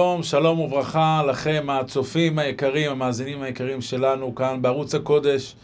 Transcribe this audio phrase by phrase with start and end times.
[0.00, 5.54] שלום, שלום וברכה לכם הצופים היקרים, המאזינים היקרים שלנו כאן בערוץ הקודש,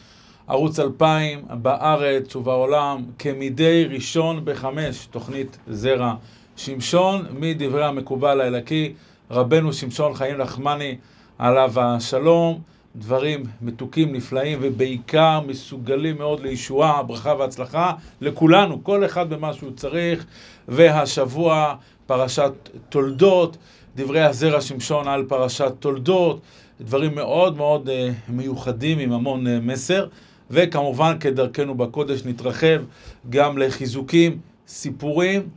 [0.49, 6.15] ערוץ 2000, בארץ ובעולם, כמדי ראשון בחמש, תוכנית זרע
[6.57, 8.93] שמשון, מדברי המקובל האלקי,
[9.31, 10.97] רבנו שמשון חיים נחמני,
[11.39, 12.61] עליו השלום,
[12.97, 20.25] דברים מתוקים, נפלאים, ובעיקר מסוגלים מאוד לישועה, ברכה והצלחה לכולנו, כל אחד במה שהוא צריך,
[20.69, 21.75] והשבוע
[22.07, 22.53] פרשת
[22.89, 23.57] תולדות,
[23.97, 26.41] דברי הזרע שמשון על פרשת תולדות,
[26.81, 27.89] דברים מאוד מאוד
[28.29, 30.07] מיוחדים עם המון מסר,
[30.51, 32.83] וכמובן כדרכנו בקודש נתרחב
[33.31, 34.39] גם לחיזוקים,
[34.69, 35.49] סיפורים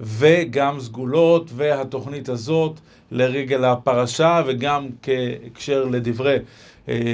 [0.00, 2.80] וגם סגולות, והתוכנית הזאת
[3.10, 6.36] לרגל הפרשה וגם כהקשר לדברי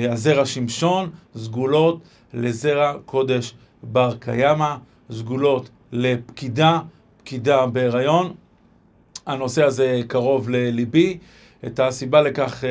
[0.09, 2.01] הזרע שמשון, סגולות
[2.35, 4.75] לזרע קודש בר קיימא,
[5.13, 6.81] סגולות לפקידה,
[7.19, 8.35] פקידה בהיריון.
[9.27, 11.19] הנושא הזה קרוב לליבי,
[11.67, 12.65] את הסיבה לכך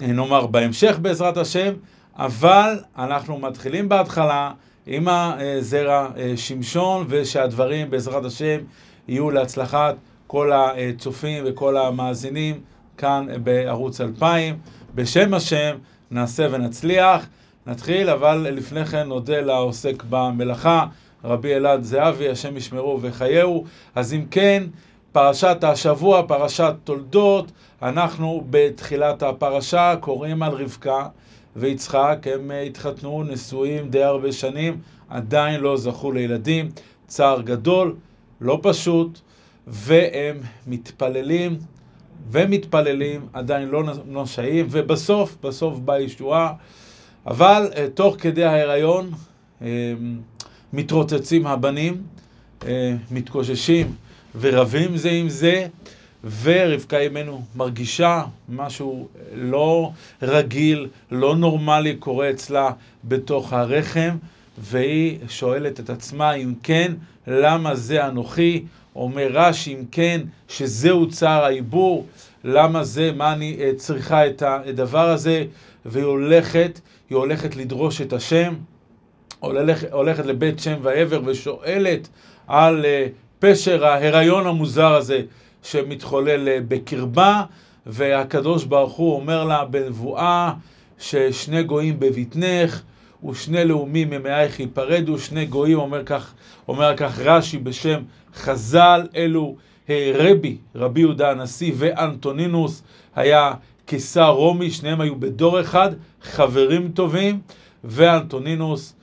[0.00, 1.74] נאמר בהמשך בעזרת השם,
[2.16, 4.52] אבל אנחנו מתחילים בהתחלה
[4.86, 8.58] עם הזרע שמשון, ושהדברים בעזרת השם
[9.08, 9.96] יהיו להצלחת
[10.26, 12.60] כל הצופים וכל המאזינים
[12.96, 14.58] כאן בערוץ 2000.
[14.94, 15.76] בשם השם
[16.10, 17.26] נעשה ונצליח.
[17.66, 20.86] נתחיל, אבל לפני כן נודה לעוסק במלאכה,
[21.24, 23.64] רבי אלעד זהבי, השם ישמרו וחייהו.
[23.94, 24.62] אז אם כן,
[25.12, 31.06] פרשת השבוע, פרשת תולדות, אנחנו בתחילת הפרשה קוראים על רבקה
[31.56, 36.70] ויצחק, הם התחתנו, נשואים די הרבה שנים, עדיין לא זכו לילדים,
[37.06, 37.96] צער גדול,
[38.40, 39.20] לא פשוט,
[39.66, 40.36] והם
[40.66, 41.58] מתפללים
[42.30, 46.52] ומתפללים, עדיין לא נושעים, ובסוף, בסוף באה ישועה,
[47.26, 49.10] אבל תוך כדי ההיריון
[50.72, 52.02] מתרוצצים הבנים,
[53.10, 53.92] מתקוששים
[54.40, 55.66] ורבים זה עם זה,
[56.42, 59.90] ורבקה אמנו מרגישה משהו לא
[60.22, 62.70] רגיל, לא נורמלי קורה אצלה
[63.04, 64.16] בתוך הרחם,
[64.58, 66.92] והיא שואלת את עצמה, אם כן,
[67.26, 68.64] למה זה אנוכי?
[68.96, 72.06] אומר רש"י, אם כן, שזהו צער העיבור,
[72.44, 75.44] למה זה, מה אני צריכה את הדבר הזה?
[75.86, 76.80] והיא הולכת,
[77.10, 78.54] היא הולכת לדרוש את השם,
[79.90, 82.08] הולכת לבית שם ועבר ושואלת
[82.46, 82.84] על
[83.38, 85.22] פשר ההיריון המוזר הזה
[85.62, 87.42] שמתחולל בקרבה,
[87.86, 90.52] והקדוש ברוך הוא אומר לה בנבואה
[90.98, 92.82] ששני גויים בבטנך
[93.28, 96.34] ושני לאומים ממאייך ייפרדו, שני גויים, אומר כך,
[96.68, 98.02] אומר כך רש"י בשם
[98.34, 99.56] חז"ל, אלו
[100.14, 102.82] רבי, רבי יהודה הנשיא ואנטונינוס
[103.16, 103.54] היה
[103.86, 105.90] קיסר רומי, שניהם היו בדור אחד,
[106.22, 107.40] חברים טובים,
[107.84, 108.94] ואנטונינוס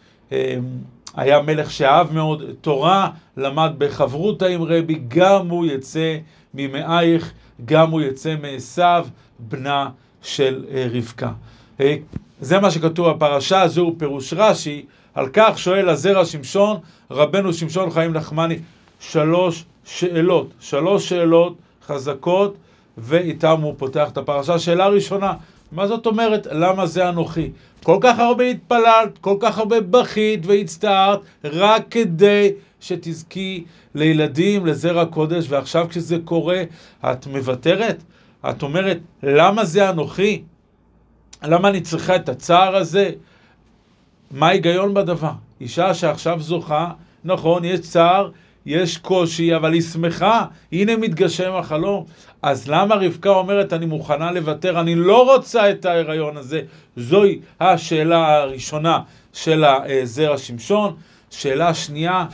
[1.16, 6.18] היה מלך שאהב מאוד תורה, למד בחברותא עם רבי, גם הוא יצא
[6.54, 7.32] ממאייך,
[7.66, 9.08] גם הוא יצא מעשיו,
[9.40, 9.90] בנה
[10.22, 11.32] של רבקה.
[12.42, 16.78] זה מה שכתוב בפרשה, זהו פירוש רש"י, על כך שואל הזרע שמשון,
[17.12, 18.58] רבנו שמשון חיים נחמני,
[19.00, 21.56] שלוש שאלות, שלוש שאלות
[21.88, 22.56] חזקות,
[22.98, 24.60] ואיתם הוא פותח את הפרשה.
[24.60, 25.34] שאלה ראשונה,
[25.72, 27.52] מה זאת אומרת, למה זה אנוכי?
[27.86, 33.64] כל כך הרבה התפללת, כל כך הרבה בכית והצטערת, רק כדי שתזכי
[33.96, 36.64] לילדים, לזרע קודש, ועכשיו כשזה קורה,
[37.06, 38.04] את מוותרת?
[38.50, 40.44] את אומרת, למה זה אנוכי?
[41.44, 43.12] למה אני צריכה את הצער הזה?
[44.32, 45.32] מה ההיגיון בדבר?
[45.62, 46.92] אישה שעכשיו זוכה,
[47.26, 48.30] נכון, יש צער,
[48.66, 52.06] יש קושי, אבל היא שמחה, הנה מתגשם החלום.
[52.46, 56.62] אז למה רבקה אומרת, אני מוכנה לוותר, אני לא רוצה את ההיריון הזה?
[56.98, 59.00] זוהי השאלה הראשונה
[59.34, 60.96] של הזרע שמשון.
[61.32, 62.26] שאלה שנייה,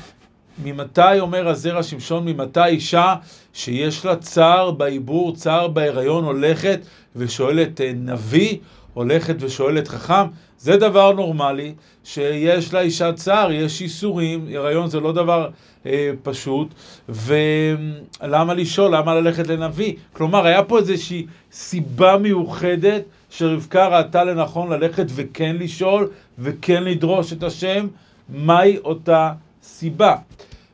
[0.64, 3.16] ממתי אומר הזרע שמשון, ממתי אישה
[3.54, 6.80] שיש לה צער בעיבור, צער בהיריון, הולכת
[7.16, 8.58] ושואלת נביא,
[8.94, 10.28] הולכת ושואלת חכם?
[10.58, 15.50] זה דבר נורמלי, שיש לאישה צער, יש איסורים, הריון זה לא דבר
[15.86, 16.68] אה, פשוט,
[17.10, 19.94] ולמה לשאול, למה ללכת לנביא?
[20.14, 27.44] כלומר, היה פה איזושהי סיבה מיוחדת שרבקה ראתה לנכון ללכת וכן לשאול, וכן לדרוש את
[27.44, 27.88] השם,
[28.30, 29.34] מהי אותה
[29.64, 30.16] סיבה?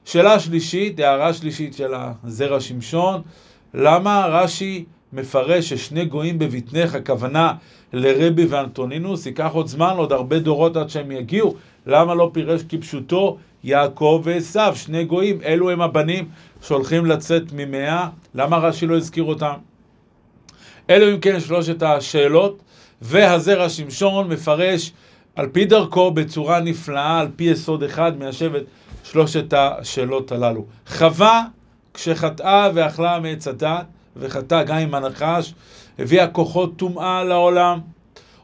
[0.06, 1.94] שאלה שלישית, הערה שלישית של
[2.24, 3.22] הזרע שמשון,
[3.74, 4.86] למה רש"י
[5.18, 7.54] מפרש ששני גויים בבטנך, הכוונה
[7.94, 11.56] לרבי ואנטונינוס, ייקח עוד זמן, עוד הרבה דורות עד שהם יגיעו.
[11.86, 16.30] למה לא פירש כפשוטו יעקב ועשיו, שני גויים, אלו הם הבנים
[16.62, 19.54] שהולכים לצאת ממאה, למה רש"י לא הזכיר אותם?
[20.90, 22.64] אלו אם כן שלושת השאלות,
[23.02, 24.92] והזרע שמשון מפרש
[25.36, 28.64] על פי דרכו בצורה נפלאה, על פי יסוד אחד, מיישב את
[29.04, 30.66] שלושת השאלות הללו.
[30.88, 31.44] חווה
[31.94, 33.86] כשחטאה ואכלה מעץ הדת,
[34.20, 35.54] וחטא גם עם הנחש,
[36.00, 37.80] הביאה כוחות טומאה לעולם.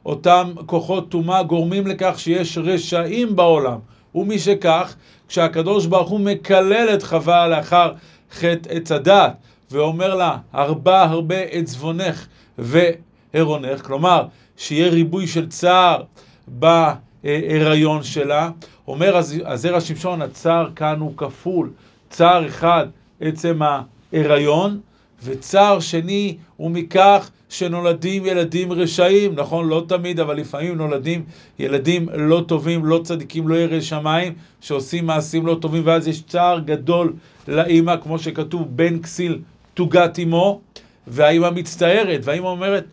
[0.06, 3.80] אותם כוחות טומאה גורמים לכך שיש רשעים בעולם.
[4.16, 4.96] ומשכך,
[5.28, 7.94] כשהקדוש ברוך הוא מקלל את חווה לאחר
[8.32, 9.34] חטא עץ הדת,
[9.72, 12.28] ואומר לה, הרבה הרבה עצבונך
[12.58, 14.26] והרונך, כלומר,
[14.58, 16.04] שיהיה ריבוי של צער
[16.48, 18.50] בהיריון שלה,
[18.88, 21.72] אומר הזרע שמשון, הצער כאן הוא כפול,
[22.10, 22.88] צער אחד
[23.22, 24.80] עצם ההיריון,
[25.24, 29.68] וצער שני הוא מכך שנולדים ילדים רשעים, נכון?
[29.68, 31.24] לא תמיד, אבל לפעמים נולדים
[31.60, 36.60] ילדים לא טובים, לא צדיקים, לא יראי שמיים, שעושים מעשים לא טובים, ואז יש צער
[36.60, 37.14] גדול
[37.48, 39.40] לאימא, כמו שכתוב, בן כסיל
[39.74, 40.62] תוגת אמו,
[41.08, 42.86] והאימא מצטערת, והאימא אומרת,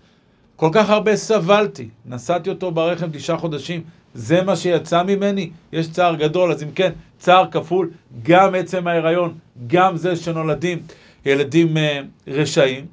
[0.56, 3.82] כל כך הרבה סבלתי, נשאתי אותו ברחם תשעה חודשים,
[4.14, 5.50] זה מה שיצא ממני?
[5.72, 7.90] יש צער גדול, אז אם כן, צער כפול,
[8.22, 9.34] גם עצם ההיריון,
[9.66, 10.78] גם זה שנולדים
[11.26, 11.80] ילדים uh,
[12.30, 12.86] רשעים,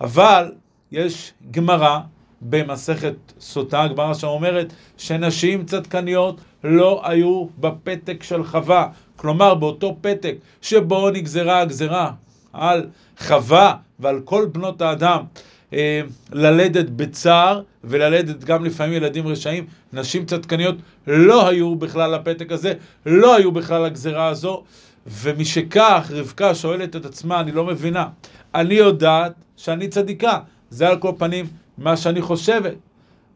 [0.00, 0.52] אבל
[0.92, 1.98] יש גמרא
[2.40, 11.10] במסכת סוטה, גמרא שאומרת שנשים צדקניות לא היו בפתק של חווה, כלומר באותו פתק שבו
[11.10, 12.12] נגזרה הגזרה
[12.52, 12.86] על
[13.18, 15.22] חווה ועל כל בנות האדם
[15.72, 16.00] אה,
[16.32, 20.74] ללדת בצער וללדת גם לפעמים ילדים רשעים, נשים צדקניות
[21.06, 22.72] לא היו בכלל לפתק הזה,
[23.06, 24.64] לא היו בכלל הגזרה הזו,
[25.06, 28.06] ומשכך רבקה שואלת את עצמה, אני לא מבינה,
[28.54, 30.38] אני יודעת שאני צדיקה,
[30.70, 31.46] זה על כל פנים
[31.78, 32.74] מה שאני חושבת.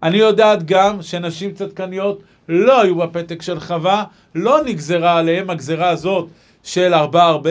[0.03, 4.05] אני יודעת גם שנשים צדקניות לא היו בפתק של חווה,
[4.35, 6.29] לא נגזרה עליהם הגזרה הזאת
[6.63, 7.51] של ארבע הרבה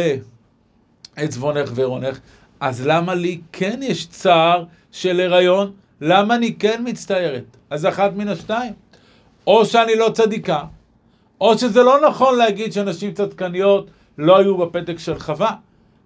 [1.15, 2.19] עצבונך ועירונך,
[2.59, 5.71] אז למה לי כן יש צער של הריון?
[6.01, 7.57] למה אני כן מצטערת?
[7.69, 8.73] אז אחת מן השתיים.
[9.47, 10.63] או שאני לא צדיקה,
[11.41, 15.51] או שזה לא נכון להגיד שנשים צדקניות לא היו בפתק של חווה.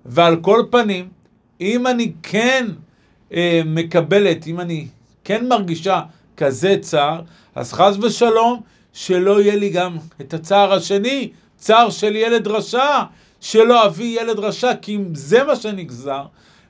[0.05, 1.09] ועל כל פנים,
[1.61, 2.67] אם אני כן
[3.33, 4.87] אה, מקבלת, אם אני
[5.23, 6.01] כן מרגישה
[6.37, 7.21] כזה צער,
[7.55, 8.61] אז חס ושלום
[8.93, 13.03] שלא יהיה לי גם את הצער השני, צער של ילד רשע,
[13.41, 16.23] שלא אביא ילד רשע, כי אם זה מה שנגזר,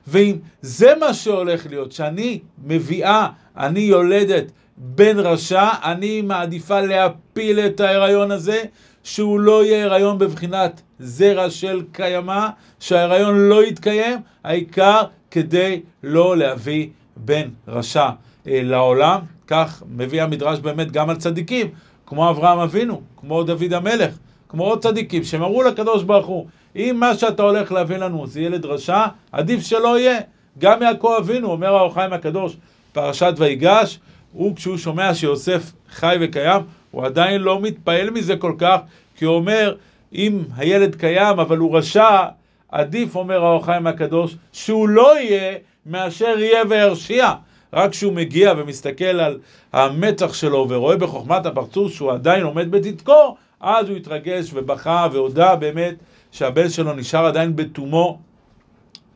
[0.06, 7.80] ואם זה מה שהולך להיות, שאני מביאה, אני יולדת בן רשע, אני מעדיפה להפיל את
[7.80, 8.62] ההיריון הזה,
[9.04, 12.48] שהוא לא יהיה הריון בבחינת זרע של קיימא,
[12.80, 18.08] שההיריון לא יתקיים, העיקר כדי לא להביא בן רשע
[18.48, 19.20] אה, לעולם.
[19.46, 21.66] כך מביא המדרש באמת גם על צדיקים,
[22.06, 24.14] כמו אברהם אבינו, כמו דוד המלך,
[24.48, 26.46] כמו עוד צדיקים, שהם אמרו לקדוש ברוך הוא,
[26.76, 30.20] אם מה שאתה הולך להביא לנו זה ילד רשע, עדיף שלא יהיה.
[30.58, 32.56] גם יעקב אבינו, אומר האור הקדוש,
[32.92, 33.98] פרשת ויגש,
[34.32, 36.60] הוא כשהוא שומע שיוסף חי וקיים,
[36.92, 38.78] הוא עדיין לא מתפעל מזה כל כך,
[39.16, 39.74] כי הוא אומר,
[40.14, 42.24] אם הילד קיים אבל הוא רשע,
[42.68, 45.54] עדיף, אומר האור חיים הקדוש, שהוא לא יהיה
[45.86, 47.32] מאשר יהיה וירשיע.
[47.72, 49.38] רק כשהוא מגיע ומסתכל על
[49.72, 55.94] המצח שלו ורואה בחוכמת הפרצוף שהוא עדיין עומד בצדקו, אז הוא התרגש ובכה והודה באמת
[56.32, 58.18] שהבן שלו נשאר עדיין בתומו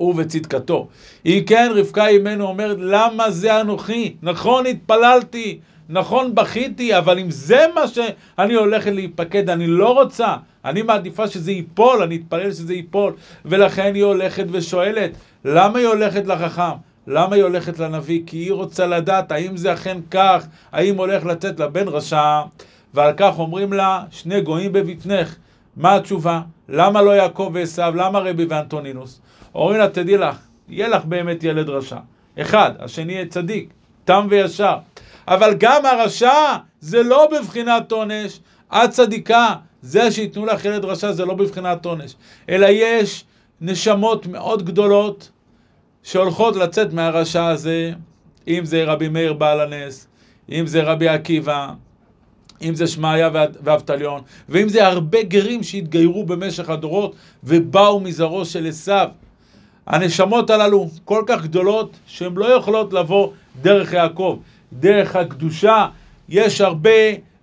[0.00, 0.88] ובצדקתו.
[1.26, 4.16] אם כן, רבקה אימנו אומרת, למה זה אנוכי?
[4.22, 5.58] נכון, התפללתי,
[5.88, 10.36] נכון, בכיתי, אבל אם זה מה שאני הולכת להיפקד, אני לא רוצה.
[10.64, 13.14] אני מעדיפה שזה ייפול, אני אתפלל שזה ייפול.
[13.44, 15.10] ולכן היא הולכת ושואלת,
[15.44, 16.76] למה היא הולכת לחכם?
[17.06, 18.22] למה היא הולכת לנביא?
[18.26, 22.42] כי היא רוצה לדעת האם זה אכן כך, האם הולך לצאת לבן רשע,
[22.94, 25.36] ועל כך אומרים לה, שני גויים בבטנך.
[25.76, 26.40] מה התשובה?
[26.68, 27.82] למה לא יעקב ועשו?
[27.94, 29.20] למה רבי ואנטונינוס?
[29.54, 30.36] אומרים לה, תדעי לך,
[30.68, 31.96] יהיה לך באמת ילד רשע.
[32.40, 33.68] אחד, השני יהיה צדיק,
[34.04, 34.76] תם וישר.
[35.28, 38.40] אבל גם הרשע זה לא בבחינת עונש,
[38.72, 42.14] את צדיקה, זה שייתנו לך ילד רשע זה לא בבחינת עונש,
[42.48, 43.24] אלא יש
[43.60, 45.30] נשמות מאוד גדולות
[46.02, 47.92] שהולכות לצאת מהרשע הזה,
[48.48, 50.08] אם זה רבי מאיר בעל הנס,
[50.52, 51.72] אם זה רבי עקיבא,
[52.62, 53.30] אם זה שמעיה
[53.62, 57.14] ואבטליון, ואם זה הרבה גרים שהתגיירו במשך הדורות
[57.44, 59.08] ובאו מזרעו של עשיו.
[59.86, 63.30] הנשמות הללו כל כך גדולות שהן לא יכולות לבוא
[63.62, 64.38] דרך יעקב,
[64.78, 65.86] דרך הקדושה.
[66.28, 66.90] יש הרבה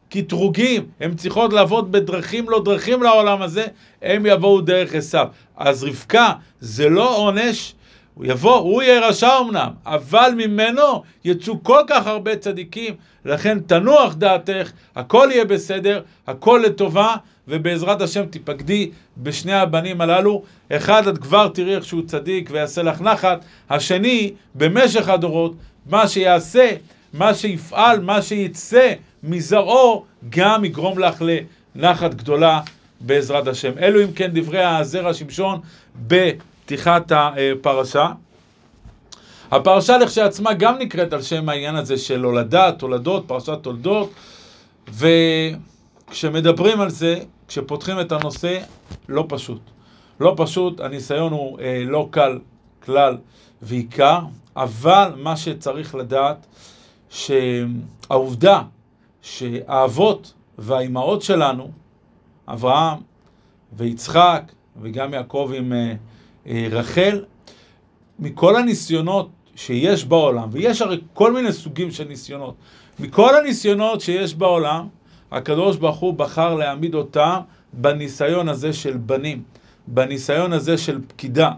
[0.09, 3.65] קטרוגים, הן צריכות לעבוד בדרכים לא דרכים לעולם הזה,
[4.01, 5.27] הם יבואו דרך עשיו.
[5.57, 7.73] אז רבקה זה לא עונש
[8.13, 12.93] הוא יבוא, הוא יהיה רשע אמנם, אבל ממנו יצאו כל כך הרבה צדיקים,
[13.25, 17.15] לכן תנוח דעתך, הכל יהיה בסדר, הכל לטובה,
[17.47, 20.43] ובעזרת השם תיפקדי בשני הבנים הללו.
[20.71, 25.53] אחד, את כבר תראי איך שהוא צדיק ויעשה לך נחת, השני, במשך הדורות,
[25.89, 26.69] מה שיעשה,
[27.13, 28.93] מה שיפעל, מה שיצא
[29.23, 31.23] מזרעו, גם יגרום לך
[31.75, 32.61] לנחת גדולה
[33.01, 33.71] בעזרת השם.
[33.79, 35.59] אלו אם כן דברי הזרע שמשון
[36.07, 36.31] ב...
[36.65, 38.07] פתיחת הפרשה.
[39.51, 44.13] הפרשה לכשעצמה גם נקראת על שם העניין הזה של הולדה, תולדות, פרשת תולדות,
[44.89, 48.59] וכשמדברים על זה, כשפותחים את הנושא,
[49.09, 49.59] לא פשוט.
[50.19, 52.39] לא פשוט, הניסיון הוא אה, לא קל
[52.85, 53.17] כלל
[53.61, 54.19] ועיקר,
[54.55, 56.45] אבל מה שצריך לדעת,
[57.13, 58.61] שהעובדה
[59.21, 61.71] שהאבות והאימהות שלנו,
[62.47, 62.97] אברהם
[63.73, 64.51] ויצחק
[64.81, 65.93] וגם יעקב עם אה,
[66.47, 67.25] אה, רחל,
[68.19, 72.55] מכל הניסיונות שיש בעולם, ויש הרי כל מיני סוגים של ניסיונות,
[72.99, 74.87] מכל הניסיונות שיש בעולם,
[75.31, 77.39] הקדוש ברוך הוא בחר להעמיד אותם
[77.73, 79.43] בניסיון הזה של בנים,
[79.87, 81.51] בניסיון הזה של פקידה.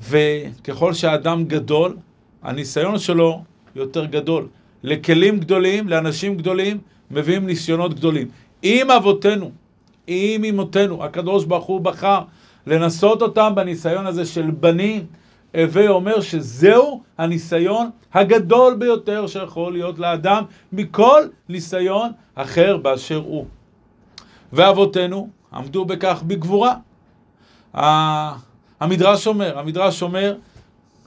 [0.00, 1.96] וככל שהאדם גדול,
[2.42, 3.42] הניסיון שלו
[3.76, 4.46] יותר גדול.
[4.82, 6.78] לכלים גדולים, לאנשים גדולים,
[7.10, 8.28] מביאים ניסיונות גדולים.
[8.64, 9.50] אם אבותינו,
[10.08, 12.20] אם אמותינו, הקדוש ברוך הוא בחר
[12.66, 15.06] לנסות אותם בניסיון הזה של בנים,
[15.54, 23.46] הווה אומר שזהו הניסיון הגדול ביותר שיכול להיות לאדם מכל ניסיון אחר באשר הוא.
[24.52, 26.74] ואבותינו עמדו בכך בגבורה.
[28.80, 30.34] המדרש אומר, המדרש אומר,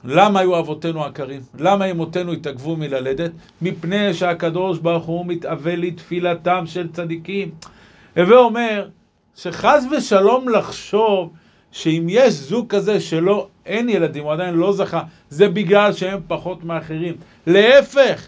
[0.04, 1.40] למה היו אבותינו עקרים?
[1.58, 3.30] למה אמותינו התעכבו מללדת?
[3.62, 7.50] מפני שהקדוש ברוך הוא מתאווה לתפילתם של צדיקים.
[8.16, 8.88] הווה אומר
[9.36, 11.32] שחס ושלום לחשוב
[11.72, 16.64] שאם יש זוג כזה שלא, אין ילדים, הוא עדיין לא זכה, זה בגלל שהם פחות
[16.64, 17.14] מאחרים.
[17.46, 18.26] להפך,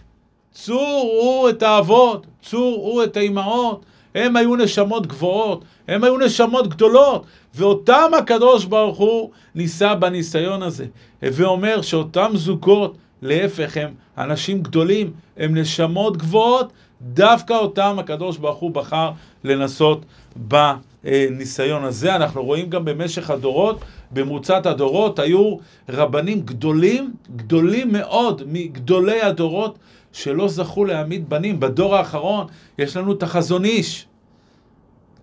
[0.52, 3.84] צורו את האבות, צורו את האימהות,
[4.14, 10.86] הם היו נשמות גבוהות, הם היו נשמות גדולות, ואותם הקדוש ברוך הוא ניסה בניסיון הזה.
[11.22, 18.70] ואומר שאותם זוגות, להפך, הם אנשים גדולים, הם נשמות גבוהות, דווקא אותם הקדוש ברוך הוא
[18.70, 19.10] בחר
[19.44, 20.04] לנסות
[20.36, 22.16] בניסיון הזה.
[22.16, 23.80] אנחנו רואים גם במשך הדורות,
[24.10, 25.56] במרוצת הדורות היו
[25.88, 29.78] רבנים גדולים, גדולים מאוד, מגדולי הדורות,
[30.12, 31.60] שלא זכו להעמיד בנים.
[31.60, 32.46] בדור האחרון
[32.78, 34.06] יש לנו את החזון איש,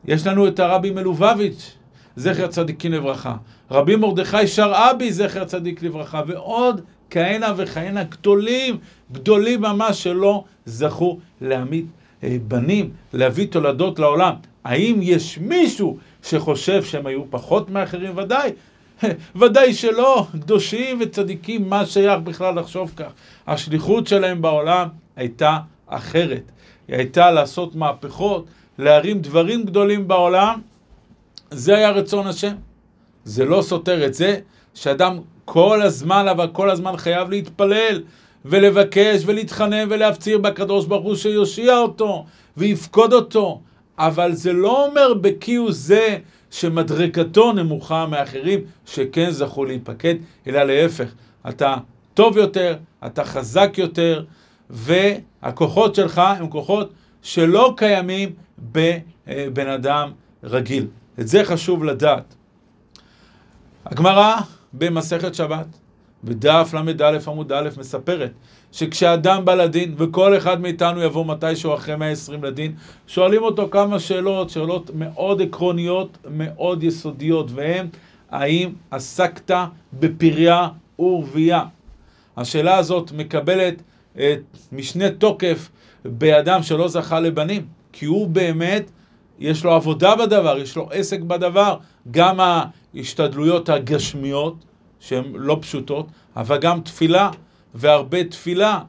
[0.06, 1.78] יש לנו את הרבי מלובביץ',
[2.18, 3.36] זכר צדיקים לברכה,
[3.72, 8.78] רבי מרדכי שרעבי, זכר צדיק לברכה, ועוד כהנה וכהנה גדולים,
[9.12, 11.86] גדולים ממש שלא זכו להעמיד
[12.24, 14.34] אה, בנים, להביא תולדות לעולם.
[14.64, 18.18] האם יש מישהו שחושב שהם היו פחות מאחרים?
[18.18, 18.52] ודאי.
[19.40, 23.12] ודאי שלא, קדושים וצדיקים, מה שייך בכלל לחשוב כך?
[23.48, 25.58] השליחות שלהם בעולם הייתה
[25.88, 26.52] אחרת.
[26.88, 28.46] היא הייתה לעשות מהפכות,
[28.78, 30.60] להרים דברים גדולים בעולם.
[31.52, 32.56] זה היה רצון השם.
[33.24, 34.40] זה לא סותר את זה
[34.74, 38.04] שאדם כל הזמן, אבל כל הזמן חייב להתפלל
[38.46, 42.26] ולבקש ולהתחנן ולהפציר בקדוש ברוך הוא שיושיע אותו
[42.58, 43.62] ויפקוד אותו.
[43.98, 46.18] אבל זה לא אומר בכיהו זה
[46.52, 50.16] שמדרגתו נמוכה מאחרים שכן זכו להיפקד,
[50.48, 51.14] אלא להפך,
[51.50, 51.76] אתה
[52.14, 52.76] טוב יותר,
[53.06, 54.26] אתה חזק יותר,
[54.70, 58.34] והכוחות שלך הם כוחות שלא קיימים
[58.72, 60.12] בבן אדם
[60.44, 60.88] רגיל.
[61.20, 62.36] את זה חשוב לדעת.
[63.86, 64.36] הגמרא
[64.74, 65.68] במסכת שבת,
[66.24, 68.32] בדף ל"א עמוד א', מספרת
[68.72, 72.76] שכשאדם בא לדין, וכל אחד מאיתנו יבוא מתישהו אחרי 120 לדין,
[73.08, 77.88] שואלים אותו כמה שאלות, שאלות מאוד עקרוניות, מאוד יסודיות, והן,
[78.30, 79.52] האם עסקת
[79.94, 80.68] בפריה
[81.00, 81.64] ורבייה?
[82.38, 83.82] השאלה הזאת מקבלת
[84.14, 85.70] את משנה תוקף
[86.06, 88.92] באדם שלא זכה לבנים, כי הוא באמת,
[89.40, 91.78] יש לו עבודה בדבר, יש לו עסק בדבר,
[92.12, 94.56] גם ההשתדלויות הגשמיות,
[95.00, 97.30] שהן לא פשוטות, אבל גם תפילה,
[97.74, 98.80] והרבה תפילה,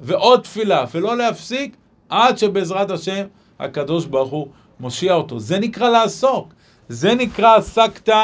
[0.00, 1.76] ועוד תפילה, ולא להפסיק
[2.08, 3.26] עד שבעזרת השם
[3.60, 4.46] הקדוש ברוך הוא
[4.80, 5.38] מושיע אותו.
[5.38, 6.54] זה נקרא לעסוק.
[6.88, 8.14] זה נקרא עסקת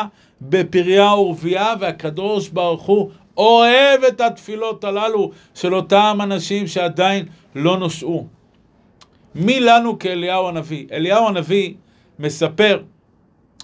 [0.41, 8.27] בפריה ורבייה, והקדוש ברוך הוא אוהב את התפילות הללו של אותם אנשים שעדיין לא נושעו.
[9.37, 10.87] מי לנו כאליהו הנביא?
[10.93, 11.75] אליהו הנביא
[12.19, 12.83] מספר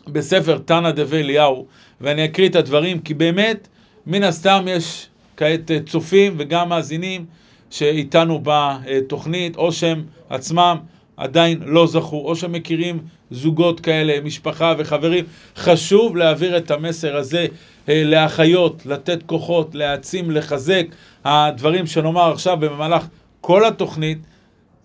[0.08, 1.66] בספר תנא דבי אליהו,
[2.00, 3.68] ואני אקריא את הדברים, כי באמת,
[4.06, 7.26] מן הסתם יש כעת אה, צופים וגם מאזינים
[7.70, 10.76] שאיתנו בתוכנית, או שהם עצמם
[11.16, 12.98] עדיין לא זכו, או שמכירים
[13.30, 15.24] זוגות כאלה, משפחה וחברים.
[15.56, 17.46] חשוב להעביר את המסר הזה
[17.88, 20.86] אה, לאחיות, לתת כוחות, להעצים, לחזק.
[21.24, 23.06] הדברים שנאמר עכשיו במהלך
[23.40, 24.18] כל התוכנית,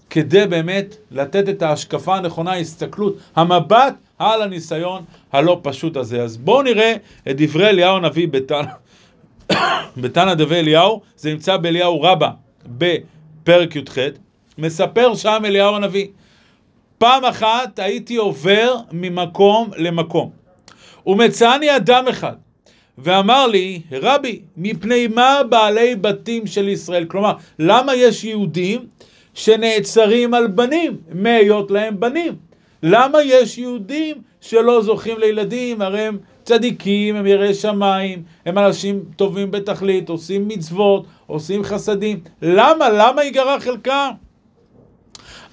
[0.09, 6.21] כדי באמת לתת את ההשקפה הנכונה, ההסתכלות, המבט על הניסיון הלא פשוט הזה.
[6.21, 6.93] אז בואו נראה
[7.29, 8.27] את דברי אליהו הנביא
[9.97, 12.31] בתנא דבי אליהו, זה נמצא באליהו רבה
[12.65, 13.97] בפרק י"ח,
[14.57, 16.07] מספר שם אליהו הנביא.
[16.97, 20.29] פעם אחת הייתי עובר ממקום למקום,
[21.05, 22.35] ומצאני אדם אחד,
[22.97, 27.05] ואמר לי, רבי, מפני מה בעלי בתים של ישראל?
[27.05, 28.87] כלומר, למה יש יהודים
[29.37, 32.35] שנעצרים על בנים, מהיות להם בנים?
[32.83, 35.81] למה יש יהודים שלא זוכים לילדים?
[35.81, 42.19] הרי הם צדיקים, הם יראי שמיים, הם אנשים טובים בתכלית, עושים מצוות, עושים חסדים.
[42.41, 42.89] למה?
[42.89, 44.09] למה ייגרע חלקם?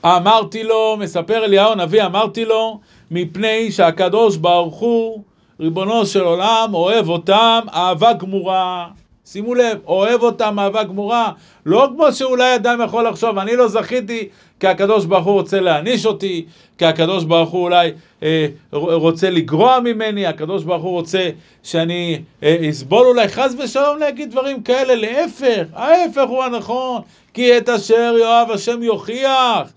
[0.05, 5.23] אמרתי לו, מספר אליהו הנביא, אמרתי לו, מפני שהקדוש ברוך הוא,
[5.61, 8.89] ריבונו של עולם, אוהב אותם אהבה גמורה.
[9.27, 11.33] שימו לב, אוהב אותם אהבה גמורה.
[11.67, 14.29] לא כמו שאולי אדם יכול לחשוב, אני לא זכיתי
[14.61, 16.45] כי הקדוש ברוך הוא רוצה להעניש אותי,
[16.79, 21.31] כי הקדוש ברוך הוא אולי אה, רוצה לגרוע ממני, הקדוש ברוך הוא רוצה
[21.63, 27.03] שאני אה, אסבול אולי חס ושלום להגיד דברים כאלה, להפך, ההפך הוא הנכון,
[27.35, 29.73] כי את אשר יאהב השם יוכיח.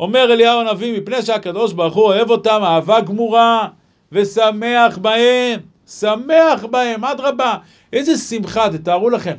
[0.00, 3.68] אומר אליהו הנביא, מפני שהקדוש ברוך הוא אוהב אותם אהבה גמורה
[4.12, 5.60] ושמח בהם,
[5.98, 7.56] שמח בהם, אדרבה,
[7.92, 9.34] איזה שמחה, תתארו לכם.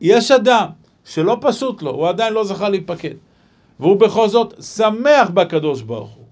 [0.00, 0.66] יש אדם
[1.04, 3.14] שלא פשוט לו, הוא עדיין לא זכה להיפקד,
[3.80, 6.24] והוא בכל זאת שמח בקדוש ברוך הוא,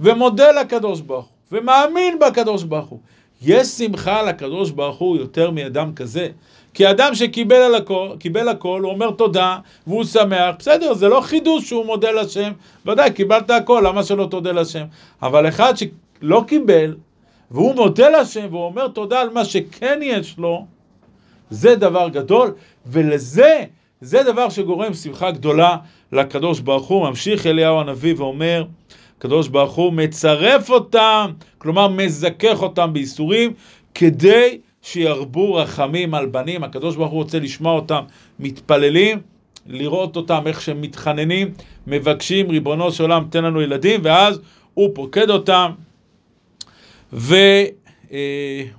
[0.00, 2.98] ומודה לקדוש ברוך הוא, ומאמין בקדוש ברוך הוא.
[3.42, 6.28] יש שמחה לקדוש ברוך הוא יותר מאדם כזה.
[6.74, 11.68] כי אדם שקיבל הכל, קיבל הכל, הוא אומר תודה, והוא שמח, בסדר, זה לא חידוש
[11.68, 12.52] שהוא מודה לשם,
[12.86, 14.84] ודאי, קיבלת הכל, למה שלא תודה לשם?
[15.22, 16.94] אבל אחד שלא קיבל,
[17.52, 20.66] והוא מודה לשם, והוא אומר תודה על מה שכן יש לו,
[21.50, 22.54] זה דבר גדול,
[22.86, 23.64] ולזה,
[24.00, 25.76] זה דבר שגורם שמחה גדולה
[26.12, 27.08] לקדוש ברוך הוא.
[27.08, 28.64] ממשיך אליהו הנביא ואומר,
[29.18, 33.52] הקדוש ברוך הוא מצרף אותם, כלומר מזכך אותם בייסורים,
[33.94, 36.64] כדי שירבו רחמים על בנים.
[36.64, 38.02] הקדוש ברוך הוא רוצה לשמוע אותם
[38.40, 39.18] מתפללים,
[39.66, 41.50] לראות אותם איך שהם מתחננים,
[41.86, 44.40] מבקשים, ריבונו של עולם, תן לנו ילדים, ואז
[44.74, 45.70] הוא פוקד אותם,
[47.12, 47.80] והוא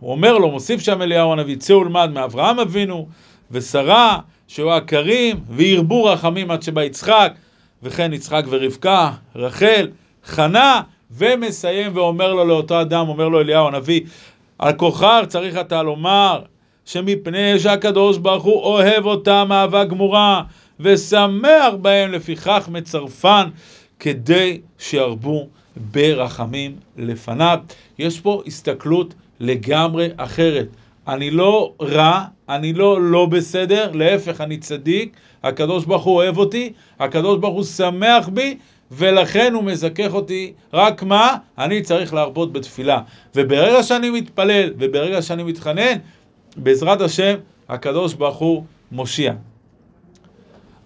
[0.02, 3.08] אומר לו, מוסיף שם אליהו הנביא, צא ולמד מאברהם אבינו,
[3.52, 7.34] ושרה, שהוא הכרים, וירבו רחמים עד שבא יצחק,
[7.84, 9.88] וכן יצחק ורבקה, רחל,
[10.25, 10.81] חנה,
[11.12, 14.01] ומסיים ואומר לו לאותו אדם, אומר לו אליהו הנביא,
[14.60, 16.42] על כוכר צריך אתה לומר
[16.86, 20.44] שמפני שהקדוש ברוך הוא אוהב אותם אהבה גמורה
[20.79, 23.50] ושמח בהם לפיכך מצרפן
[24.00, 27.59] כדי שירבו ברחמים לפניו.
[28.00, 30.68] יש פה הסתכלות לגמרי אחרת.
[31.07, 36.74] אני לא רע, אני לא לא בסדר, להפך אני צדיק, הקדוש ברוך הוא אוהב אותי,
[37.00, 38.57] הקדוש ברוך הוא שמח בי
[38.92, 41.38] ולכן הוא מזכך אותי, רק מה?
[41.57, 43.01] אני צריך להרבות בתפילה.
[43.36, 45.98] וברגע שאני מתפלל, וברגע שאני מתחנן,
[46.57, 47.36] בעזרת השם,
[47.70, 49.33] הקדוש ברוך הוא מושיע.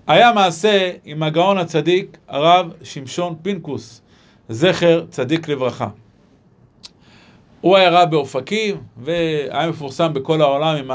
[0.08, 4.02] היה מעשה עם הגאון הצדיק, הרב שמשון פינקוס,
[4.50, 5.88] זכר צדיק לברכה.
[7.62, 10.92] הוא היה רב באופקים, והיה מפורסם בכל העולם עם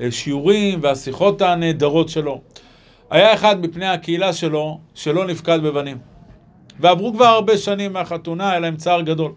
[0.00, 2.40] השיעורים והשיחות הנהדרות שלו.
[3.10, 5.98] היה אחד מפני הקהילה שלו שלא נפקד בבנים.
[6.80, 9.32] ועברו כבר הרבה שנים מהחתונה, היה להם צער גדול.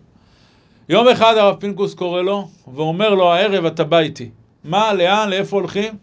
[0.89, 4.29] יום אחד הרב פינקוס קורא לו, ואומר לו, הערב אתה בא איתי.
[4.63, 5.93] מה, לאן, לאיפה הולכים?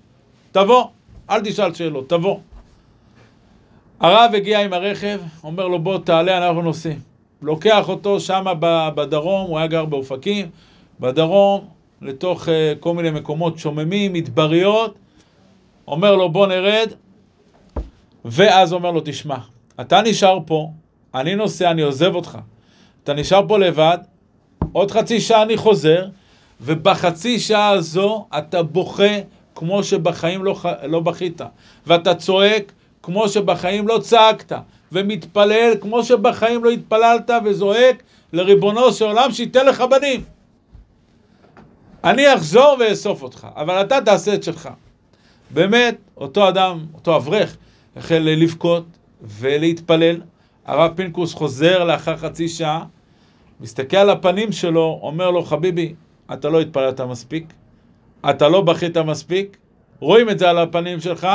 [0.53, 0.85] תבוא,
[1.31, 2.39] אל תשאל שאלות, תבוא.
[4.01, 7.12] הרב הגיע עם הרכב, אומר לו, בוא תעלה, אנחנו נוסעים.
[7.43, 8.45] לוקח אותו שם
[8.95, 10.51] בדרום, הוא היה גר באופקים,
[11.01, 11.67] בדרום,
[12.03, 12.51] לתוך uh,
[12.81, 14.95] כל מיני מקומות שוממים, מדבריות,
[15.89, 16.89] אומר לו, בוא נרד,
[18.25, 19.37] ואז אומר לו, תשמע,
[19.81, 20.71] אתה נשאר פה,
[21.15, 22.39] אני נוסע, אני עוזב אותך.
[23.05, 23.99] אתה נשאר פה לבד,
[24.73, 26.07] עוד חצי שעה אני חוזר,
[26.61, 29.19] ובחצי שעה הזו אתה בוכה
[29.55, 31.41] כמו שבחיים לא, לא בכית,
[31.87, 34.53] ואתה צועק כמו שבחיים לא צעקת,
[34.93, 38.03] ומתפלל כמו שבחיים לא התפללת, וזועק
[38.33, 40.25] לריבונו של עולם שייתן לך בנים.
[42.05, 44.69] אני אחזור ואאסוף אותך, אבל אתה תעשה את שלך.
[45.51, 47.57] באמת, אותו אדם, אותו אברך,
[47.97, 48.85] החל לבכות
[49.23, 50.21] ולהתפלל,
[50.67, 52.85] הרב פינקוס חוזר לאחר חצי שעה,
[53.61, 55.95] מסתכל על הפנים שלו, אומר לו, חביבי,
[56.33, 57.53] אתה לא התפללת מספיק,
[58.31, 59.57] אתה לא בכית מספיק,
[60.01, 61.29] רואים את זה על הפנים שלך,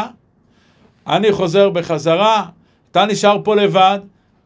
[1.08, 2.46] אני חוזר בחזרה,
[2.98, 4.00] אתה נשאר פה לבד,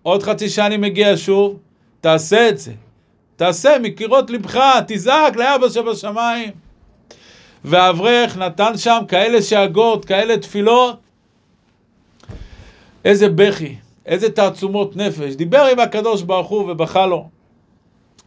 [0.03, 1.57] עוד חצי שעה אני מגיע שוב,
[2.01, 2.71] תעשה את זה.
[3.35, 6.51] תעשה מקירות לבך, תזעק לאבא שבשמיים.
[7.65, 10.99] והאברך נתן שם כאלה שאגות, כאלה תפילות.
[13.05, 13.75] איזה בכי.
[14.05, 15.35] איזה תעצומות נפש.
[15.35, 17.29] דיבר עם הקדוש ברוך הוא ובכה לו.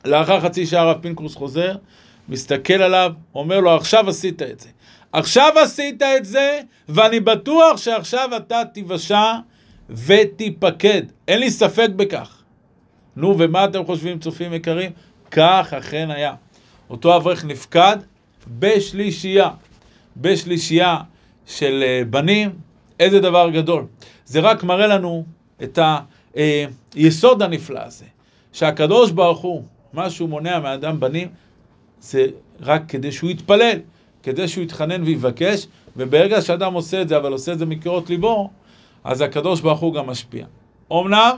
[0.05, 1.75] לאחר חצי שעה הרב פינקרוס חוזר,
[2.29, 4.69] מסתכל עליו, אומר לו, עכשיו עשית את זה.
[5.13, 9.33] עכשיו עשית את זה, ואני בטוח שעכשיו אתה תיוושע
[9.91, 11.03] ותיפקד.
[11.29, 12.43] אין לי ספק בכך.
[13.17, 14.91] נו, ומה אתם חושבים, צופים יקרים?
[15.31, 16.35] כך אכן היה.
[16.91, 17.97] אותו אברך נפקד,
[18.59, 19.51] בשלישייה.
[20.17, 20.97] בשלישייה
[21.47, 22.51] של אה, בנים,
[23.01, 23.87] איזה דבר גדול.
[24.25, 25.25] זה רק מראה לנו
[25.63, 25.79] את
[26.95, 28.05] היסוד הנפלא הזה,
[28.53, 31.29] שהקדוש ברוך הוא, מה שהוא מונע מאדם בנים,
[32.01, 32.27] זה
[32.61, 33.79] רק כדי שהוא יתפלל,
[34.23, 35.67] כדי שהוא יתחנן ויבקש,
[35.97, 38.51] וברגע שאדם עושה את זה, אבל עושה את זה מקירות ליבו,
[39.05, 40.47] אז הקדוש ברוך הוא גם משפיע.
[40.93, 41.37] אמנם,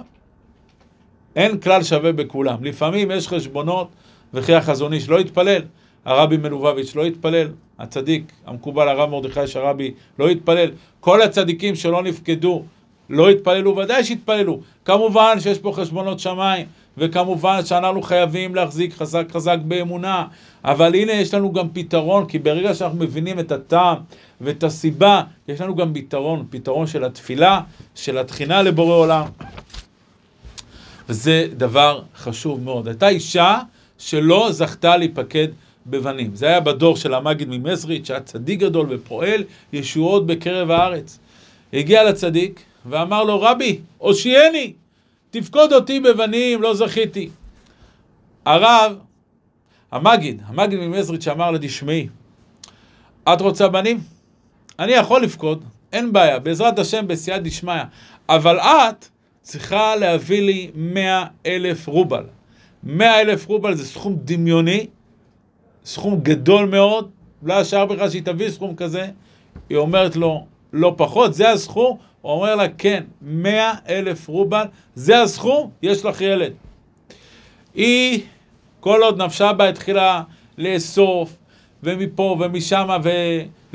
[1.36, 2.64] אין כלל שווה בכולם.
[2.64, 3.88] לפעמים יש חשבונות,
[4.34, 5.62] וכי החזון איש לא יתפלל,
[6.04, 7.48] הרבי מלובביץ' לא יתפלל,
[7.78, 12.62] הצדיק המקובל הרב מרדכי שרבי לא יתפלל, כל הצדיקים שלא נפקדו
[13.10, 14.60] לא יתפללו, ודאי שיתפללו.
[14.84, 16.66] כמובן שיש פה חשבונות שמיים,
[16.98, 20.26] וכמובן שאנחנו חייבים להחזיק חזק חזק באמונה,
[20.64, 23.96] אבל הנה יש לנו גם פתרון, כי ברגע שאנחנו מבינים את הטעם
[24.40, 27.60] ואת הסיבה, יש לנו גם פתרון, פתרון של התפילה,
[27.94, 29.24] של התחינה לבורא עולם.
[31.08, 32.88] וזה דבר חשוב מאוד.
[32.88, 33.60] הייתה אישה
[33.98, 35.48] שלא זכתה להיפקד
[35.86, 36.36] בבנים.
[36.36, 41.18] זה היה בדור של המגיד ממזריץ', שהיה צדיק גדול ופועל ישועות בקרב הארץ.
[41.72, 44.72] הגיע לצדיק ואמר לו, רבי, הושיעני,
[45.30, 47.28] תפקוד אותי בבנים, לא זכיתי.
[48.44, 48.98] הרב,
[49.92, 52.08] המגיד, המגיד ממזריץ' אמר לה, תשמעי,
[53.28, 54.15] את רוצה בנים?
[54.78, 57.82] אני יכול לפקוד, אין בעיה, בעזרת השם בסייעת דשמיא,
[58.28, 59.08] אבל את
[59.42, 62.24] צריכה להביא לי מאה אלף רובל.
[62.82, 64.86] מאה אלף רובל זה סכום דמיוני,
[65.84, 67.10] סכום גדול מאוד,
[67.42, 69.06] לא השאר בכלל שהיא תביא סכום כזה,
[69.68, 75.22] היא אומרת לו, לא פחות, זה הסכום, הוא אומר לה, כן, מאה אלף רובל, זה
[75.22, 76.52] הסכום, יש לך ילד.
[77.74, 78.20] היא,
[78.80, 80.22] כל עוד נפשה בה, התחילה
[80.58, 81.36] לאסוף,
[81.82, 82.88] ומפה ומשם,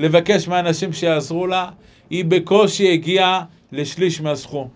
[0.02, 1.70] ולבקש מהאנשים שיעזרו לה,
[2.10, 4.68] היא בקושי הגיעה לשליש מהסכום.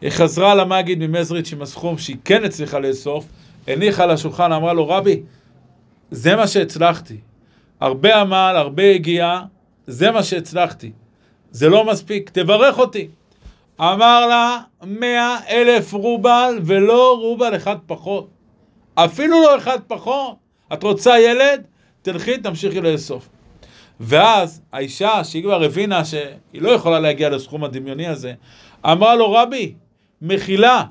[0.00, 3.24] היא חזרה למגיד ממזריץ' עם הסכום שהיא כן הצליחה לאסוף,
[3.68, 5.22] הניחה על השולחן, אמרה לו, רבי,
[6.10, 7.16] זה מה שהצלחתי.
[7.80, 9.44] הרבה עמל, הרבה הגיעה,
[9.86, 10.90] זה מה שהצלחתי.
[11.50, 13.08] זה לא מספיק, תברך אותי.
[13.80, 18.28] אמר לה, מאה אלף רובל ולא רובל אחד פחות.
[18.94, 20.36] אפילו לא אחד פחות.
[20.72, 21.62] את רוצה ילד?
[22.02, 23.28] תלכי, תמשיכי לאסוף.
[24.00, 26.22] ואז האישה, שהיא כבר הבינה שהיא
[26.54, 28.32] לא יכולה להגיע לסכום הדמיוני הזה,
[28.84, 29.74] אמרה לו, רבי,
[30.22, 30.84] מחילה,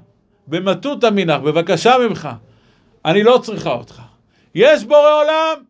[0.47, 2.29] במטותא מינך, בבקשה ממך,
[3.05, 4.01] אני לא צריכה אותך.
[4.55, 5.63] יש בורא עולם,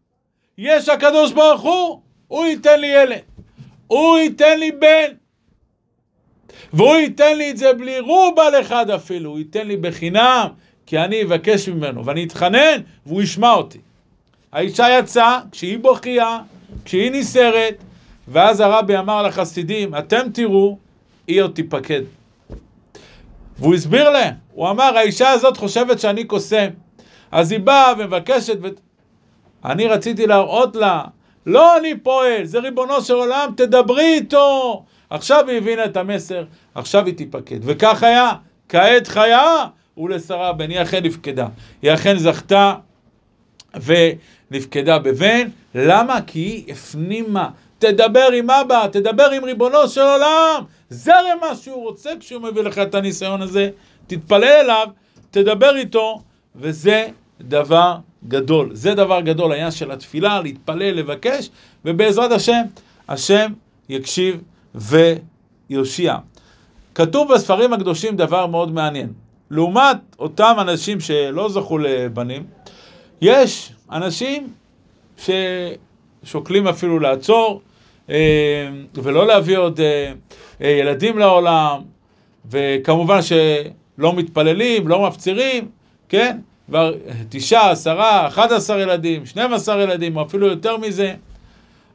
[0.58, 3.22] יש הקדוש ברוך הוא, הוא ייתן לי ילד,
[3.88, 5.14] הוא ייתן לי בן,
[6.74, 10.48] והוא ייתן לי את זה בלי רובל אחד אפילו, הוא ייתן לי בחינם,
[10.86, 13.80] כי אני אבקש ממנו, ואני אתחנן, והוא ישמע אותי.
[14.52, 16.40] האישה יצאה, כשהיא בוכייה,
[16.90, 17.84] כשהיא נסערת,
[18.28, 20.78] ואז הרבי אמר לחסידים, אתם תראו,
[21.28, 22.02] היא עוד תיפקד.
[23.60, 26.68] והוא הסביר להם, הוא אמר, האישה הזאת חושבת שאני קוסם.
[27.32, 28.68] אז היא באה ומבקשת, ו...
[29.66, 31.04] אני רציתי להראות לה,
[31.46, 34.84] לא אני פועל, זה ריבונו של עולם, תדברי איתו.
[35.10, 36.44] עכשיו היא הבינה את המסר,
[36.76, 37.60] עכשיו היא תיפקד.
[37.62, 38.32] וכך היה,
[38.70, 39.66] כעת חיה
[39.98, 41.48] ולשרה בן, היא אכן נפקדה.
[41.82, 42.76] היא אכן זכתה
[44.52, 45.48] ונפקדה בבן.
[45.76, 46.22] למה?
[46.22, 47.50] כי היא הפנימה.
[47.80, 50.64] תדבר עם אבא, תדבר עם ריבונו של עולם.
[50.90, 53.70] זה הרי מה שהוא רוצה כשהוא מביא לך את הניסיון הזה.
[54.08, 54.88] תתפלל אליו,
[55.32, 56.22] תדבר איתו,
[56.56, 57.08] וזה
[57.42, 57.96] דבר
[58.28, 58.70] גדול.
[58.74, 61.50] זה דבר גדול, העניין של התפילה, להתפלל, לבקש,
[61.86, 62.62] ובעזרת השם,
[63.10, 63.54] השם
[63.90, 64.42] יקשיב
[64.76, 66.18] ויושיע.
[66.96, 69.14] כתוב בספרים הקדושים דבר מאוד מעניין.
[69.52, 72.44] לעומת אותם אנשים שלא זכו לבנים,
[73.22, 74.48] יש אנשים
[75.18, 77.62] ששוקלים אפילו לעצור
[78.10, 80.12] אה, ולא להביא עוד אה,
[80.62, 81.82] אה, ילדים לעולם,
[82.50, 85.68] וכמובן שלא מתפללים, לא מפצירים,
[86.10, 86.38] כן?
[86.68, 86.94] כבר
[87.30, 91.14] תשעה, עשרה, אחד עשר ילדים, שנים עשר ילדים, או אפילו יותר מזה.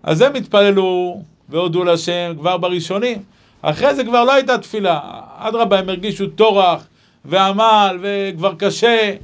[0.03, 3.23] אז הם התפללו והודו לשם כבר בראשונים.
[3.63, 5.01] אחרי זה כבר לא הייתה תפילה.
[5.39, 6.87] אדרבה, הם הרגישו טורח
[7.25, 9.15] ועמל וכבר קשה.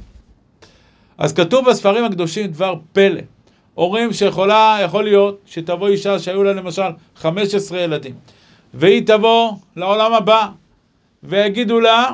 [1.21, 3.21] אז כתוב בספרים הקדושים דבר פלא.
[3.77, 6.81] אומרים שיכולה, יכול להיות שתבוא אישה שהיו לה למשל
[7.15, 8.13] 15 ילדים,
[8.73, 10.47] והיא תבוא לעולם הבא,
[11.23, 12.09] ויגידו לה,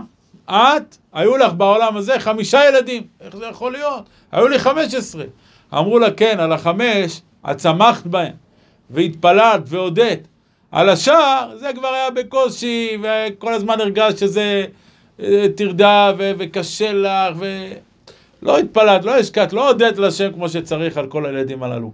[0.50, 4.04] את, היו לך בעולם הזה חמישה ילדים, איך זה יכול להיות?
[4.32, 5.24] היו לי 15.
[5.74, 8.34] אמרו לה, כן, על החמש, את צמחת בהם,
[8.90, 10.28] והתפללת והודית.
[10.72, 14.66] על השאר, זה כבר היה בקושי, וכל הזמן הרגשת שזה
[15.20, 17.68] אה, טרדה וקשה לך, ו...
[18.42, 21.92] לא התפללת, לא השקעת, לא הודית לשם כמו שצריך על כל הילדים הללו.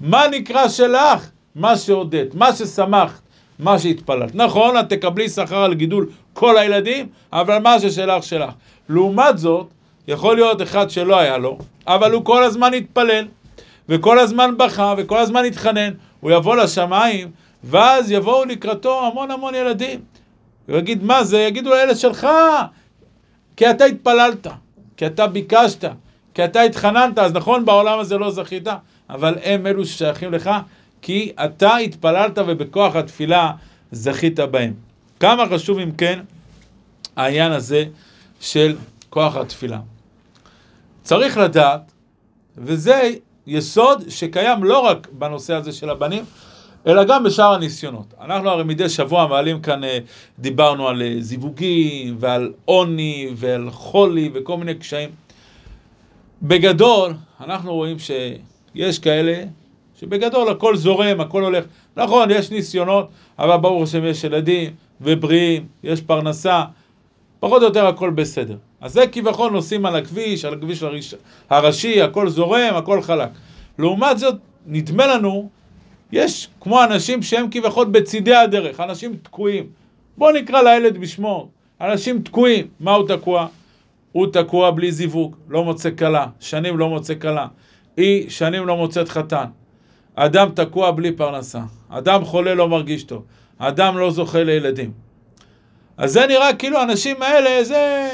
[0.00, 1.30] מה נקרא שלך?
[1.54, 3.20] מה שהודית, מה ששמחת,
[3.58, 4.34] מה שהתפללת.
[4.34, 8.50] נכון, את תקבלי שכר על גידול כל הילדים, אבל מה ששלך שלך.
[8.88, 9.66] לעומת זאת,
[10.08, 13.26] יכול להיות אחד שלא היה לו, אבל הוא כל הזמן התפלל,
[13.88, 17.30] וכל הזמן בכה, וכל הזמן התחנן, הוא יבוא לשמיים,
[17.64, 20.00] ואז יבואו לקראתו המון המון ילדים.
[20.68, 21.38] הוא יגיד, מה זה?
[21.38, 22.26] יגידו לילד שלך,
[23.56, 24.46] כי אתה התפללת,
[24.96, 25.84] כי אתה ביקשת,
[26.34, 28.68] כי אתה התחננת, אז נכון, בעולם הזה לא זכית,
[29.10, 30.50] אבל הם אלו ששייכים לך,
[31.02, 33.52] כי אתה התפללת ובכוח התפילה
[33.92, 34.74] זכית בהם.
[35.20, 36.20] כמה חשוב אם כן
[37.16, 37.84] העניין הזה
[38.40, 38.76] של
[39.10, 39.80] כוח התפילה.
[41.02, 41.92] צריך לדעת,
[42.58, 43.10] וזה
[43.46, 46.24] יסוד שקיים לא רק בנושא הזה של הבנים,
[46.86, 48.14] אלא גם בשאר הניסיונות.
[48.20, 49.98] אנחנו הרי מדי שבוע מעלים כאן, אה,
[50.38, 55.10] דיברנו על אה, זיווגים ועל עוני ועל חולי וכל מיני קשיים.
[56.42, 59.44] בגדול, אנחנו רואים שיש כאלה
[60.00, 61.64] שבגדול הכל זורם, הכל הולך.
[61.96, 66.64] נכון, יש ניסיונות, אבל ברור השם יש ילדים ובריאים, יש פרנסה,
[67.40, 68.56] פחות או יותר הכל בסדר.
[68.80, 71.14] אז זה כביכול נוסעים על הכביש, על הכביש הראש,
[71.50, 73.28] הראשי, הכל זורם, הכל חלק.
[73.78, 74.34] לעומת זאת,
[74.66, 75.48] נדמה לנו,
[76.12, 79.66] יש כמו אנשים שהם כביכול בצידי הדרך, אנשים תקועים.
[80.16, 81.48] בואו נקרא לילד בשמו,
[81.80, 82.66] אנשים תקועים.
[82.80, 83.46] מה הוא תקוע?
[84.12, 87.46] הוא תקוע בלי זיווג, לא מוצא כלה, שנים לא מוצא כלה.
[87.96, 89.44] היא שנים לא מוצאת חתן.
[90.14, 91.60] אדם תקוע בלי פרנסה.
[91.88, 93.24] אדם חולה לא מרגיש טוב.
[93.58, 94.92] אדם לא זוכה לילדים.
[95.96, 98.08] אז זה נראה כאילו האנשים האלה זה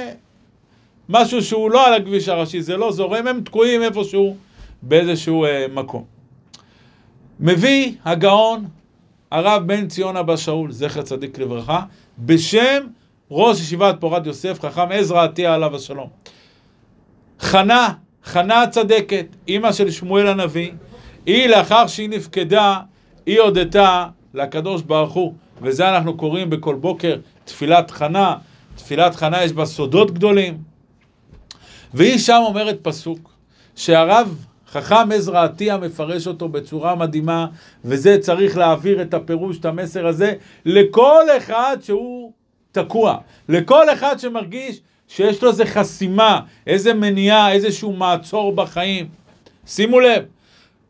[1.08, 4.36] משהו שהוא לא על הכביש הראשי, זה לא זורם, הם תקועים איפשהו
[4.82, 6.19] באיזשהו אה, מקום.
[7.40, 8.66] מביא הגאון
[9.30, 11.82] הרב בן ציון אבא שאול, זכר צדיק לברכה,
[12.18, 12.86] בשם
[13.30, 16.08] ראש ישיבת פורת יוסף, חכם עזרא עטיה עליו השלום.
[17.40, 17.88] חנה,
[18.24, 20.70] חנה הצדקת, אימא של שמואל הנביא,
[21.26, 22.80] היא לאחר שהיא נפקדה,
[23.26, 28.36] היא הודתה לקדוש ברוך הוא, וזה אנחנו קוראים בכל בוקר תפילת חנה,
[28.76, 30.58] תפילת חנה יש בה סודות גדולים.
[31.94, 33.30] והיא שם אומרת פסוק,
[33.76, 37.46] שהרב חכם עזרא עטיה מפרש אותו בצורה מדהימה,
[37.84, 42.32] וזה צריך להעביר את הפירוש, את המסר הזה, לכל אחד שהוא
[42.72, 43.16] תקוע,
[43.48, 49.08] לכל אחד שמרגיש שיש לו איזה חסימה, איזה מניעה, איזשהו מעצור בחיים.
[49.66, 50.24] שימו לב,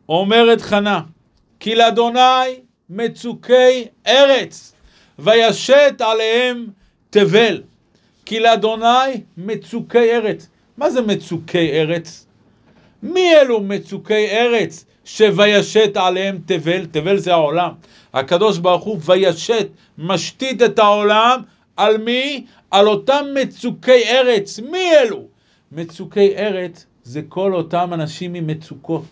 [0.09, 1.01] אומרת חנה,
[1.59, 2.19] כי לאדוני
[2.89, 4.73] מצוקי ארץ,
[5.19, 6.67] וישת עליהם
[7.09, 7.61] תבל.
[8.25, 10.49] כי לאדוני מצוקי ארץ.
[10.77, 12.25] מה זה מצוקי ארץ?
[13.03, 16.85] מי אלו מצוקי ארץ שוישת עליהם תבל?
[16.85, 17.71] תבל זה העולם.
[18.13, 21.41] הקדוש ברוך הוא וישת, משתית את העולם,
[21.77, 22.45] על מי?
[22.71, 24.59] על אותם מצוקי ארץ.
[24.59, 25.23] מי אלו?
[25.71, 29.05] מצוקי ארץ זה כל אותם אנשים עם מצוקות.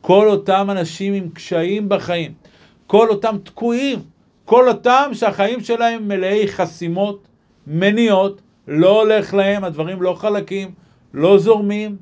[0.00, 2.32] כל אותם אנשים עם קשיים בחיים.
[2.86, 3.98] כל אותם תקועים.
[4.44, 7.28] כל אותם שהחיים שלהם מלאי חסימות,
[7.66, 10.70] מניעות, לא הולך להם, הדברים לא חלקים,
[11.14, 11.96] לא זורמים.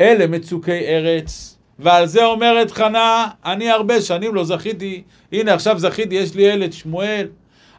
[0.00, 1.56] אלה מצוקי ארץ.
[1.78, 5.02] ועל זה אומרת חנה, אני הרבה שנים לא זכיתי,
[5.32, 7.28] הנה עכשיו זכיתי, יש לי ילד, שמואל.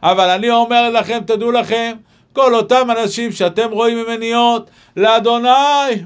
[0.02, 1.92] אבל אני אומר לכם, תדעו לכם,
[2.32, 5.48] כל אותם אנשים שאתם רואים ממניות, לאדוני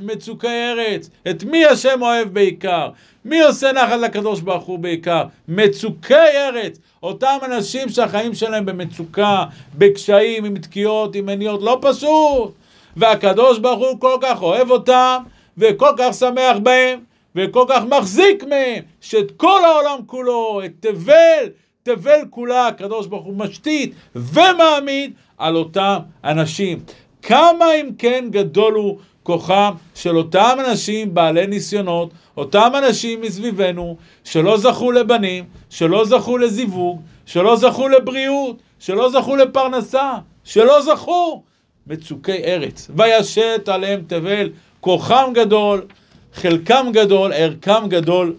[0.02, 1.10] מצוקי ארץ.
[1.30, 2.90] את מי השם אוהב בעיקר?
[3.24, 5.24] מי עושה נחת לקדוש ברוך הוא בעיקר?
[5.48, 6.78] מצוקי ארץ.
[7.02, 9.44] אותם אנשים שהחיים שלהם במצוקה,
[9.74, 12.54] בקשיים, עם תקיעות, עם מניות, לא פשוט.
[12.96, 15.22] והקדוש ברוך הוא כל כך אוהב אותם,
[15.58, 17.00] וכל כך שמח בהם,
[17.36, 21.48] וכל כך מחזיק מהם, שאת כל העולם כולו, את תבל,
[21.82, 26.78] תבל כולה, הקדוש ברוך הוא משתית ומעמיד על אותם אנשים.
[27.22, 34.56] כמה אם כן גדול הוא כוחם של אותם אנשים בעלי ניסיונות, אותם אנשים מסביבנו, שלא
[34.56, 40.12] זכו לבנים, שלא זכו לזיווג, שלא זכו לבריאות, שלא זכו לפרנסה,
[40.44, 41.42] שלא זכו
[41.86, 42.90] מצוקי ארץ.
[42.96, 45.86] וישת עליהם תבל, כוחם גדול,
[46.34, 48.34] חלקם גדול, ערכם גדול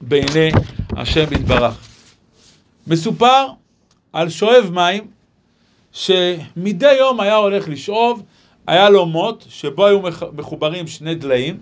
[0.00, 0.50] בעיני
[0.96, 1.88] השם יתברך.
[2.86, 3.46] מסופר
[4.12, 5.06] על שואב מים,
[5.92, 8.22] שמדי יום היה הולך לשאוב,
[8.66, 10.00] היה לו מוט שבו היו
[10.32, 11.58] מחוברים שני דליים,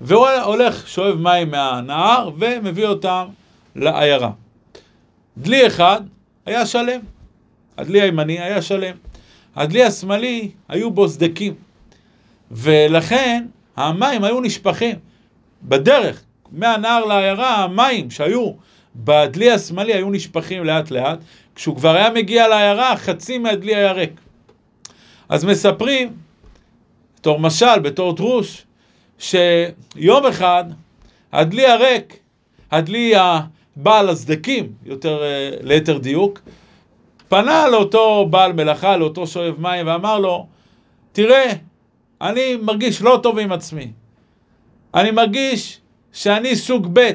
[0.00, 3.26] והוא הולך, שואב מים מהנהר ומביא אותם
[3.76, 4.30] לעיירה.
[5.38, 6.00] דלי אחד
[6.46, 7.00] היה שלם,
[7.78, 8.94] הדלי הימני היה שלם.
[9.56, 11.54] הדלי השמאלי היו בו סדקים,
[12.50, 14.96] ולכן המים היו נשפכים.
[15.62, 18.52] בדרך, מהנהר לעיירה, המים שהיו
[18.96, 21.18] בדלי השמאלי היו נשפכים לאט לאט,
[21.54, 24.20] כשהוא כבר היה מגיע לעיירה, חצי מהדלי היה ריק.
[25.28, 26.12] אז מספרים,
[27.20, 28.64] בתור משל, בתור דרוש,
[29.18, 30.64] שיום אחד
[31.32, 32.18] הדלי הריק,
[32.70, 36.40] הדלי הבעל הסדקים, יותר אה, ליתר דיוק,
[37.28, 40.46] פנה לאותו בעל מלאכה, לאותו שואב מים, ואמר לו,
[41.12, 41.52] תראה,
[42.20, 43.90] אני מרגיש לא טוב עם עצמי.
[44.94, 45.80] אני מרגיש
[46.12, 47.10] שאני סוג ב'.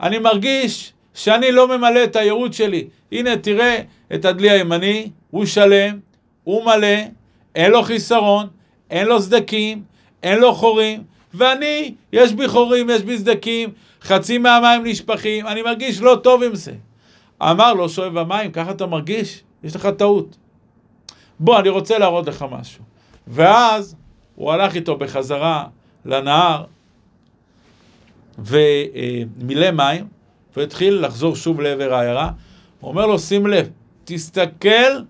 [0.00, 2.86] אני מרגיש שאני לא ממלא את הייעוד שלי.
[3.12, 3.80] הנה, תראה
[4.14, 5.98] את הדלי הימני, הוא שלם,
[6.44, 6.96] הוא מלא,
[7.54, 8.46] אין לו חיסרון,
[8.90, 9.82] אין לו סדקים,
[10.22, 11.02] אין לו חורים,
[11.34, 13.70] ואני, יש בי חורים, יש בי סדקים,
[14.02, 16.72] חצי מהמים נשפכים, אני מרגיש לא טוב עם זה.
[17.42, 19.42] אמר לו שואב המים, ככה אתה מרגיש?
[19.64, 20.36] יש לך טעות.
[21.40, 22.84] בוא, אני רוצה להראות לך משהו.
[23.26, 23.96] ואז
[24.34, 25.64] הוא הלך איתו בחזרה
[26.04, 26.64] לנהר
[28.38, 30.06] ומילא מים,
[30.56, 32.30] והתחיל לחזור שוב לעבר העיירה.
[32.80, 33.68] הוא אומר לו, שים לב,
[34.04, 35.00] תסתכל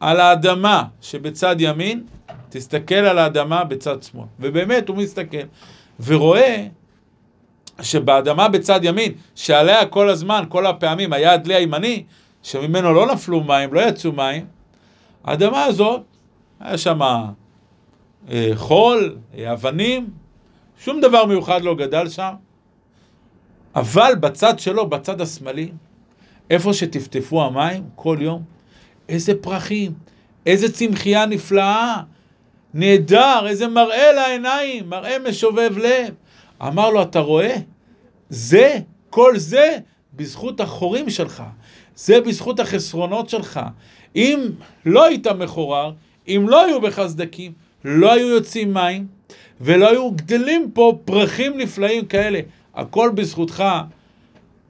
[0.00, 2.04] על האדמה שבצד ימין,
[2.48, 4.26] תסתכל על האדמה בצד שמאל.
[4.40, 5.46] ובאמת הוא מסתכל,
[6.04, 6.66] ורואה
[7.82, 12.04] שבאדמה בצד ימין, שעליה כל הזמן, כל הפעמים, היה הדלי הימני,
[12.42, 14.46] שממנו לא נפלו מים, לא יצאו מים,
[15.24, 16.02] האדמה הזאת,
[16.60, 17.00] היה שם
[18.54, 20.10] חול, אה, אבנים,
[20.78, 22.32] שום דבר מיוחד לא גדל שם,
[23.74, 25.72] אבל בצד שלו, בצד השמאלי,
[26.50, 28.42] איפה שטפטפו המים כל יום,
[29.08, 29.92] איזה פרחים,
[30.46, 32.02] איזה צמחייה נפלאה,
[32.74, 36.14] נהדר, איזה מראה לעיניים, מראה משובב לב.
[36.62, 37.56] אמר לו, אתה רואה?
[38.28, 38.78] זה,
[39.10, 39.78] כל זה,
[40.14, 41.42] בזכות החורים שלך.
[41.96, 43.60] זה בזכות החסרונות שלך.
[44.16, 44.40] אם
[44.86, 45.92] לא היית מחורר,
[46.28, 47.52] אם לא היו בך סדקים,
[47.84, 49.06] לא היו יוצאים מים,
[49.60, 52.40] ולא היו גדלים פה פרחים נפלאים כאלה.
[52.74, 53.64] הכל בזכותך,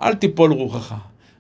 [0.03, 0.95] אל תיפול רוחך.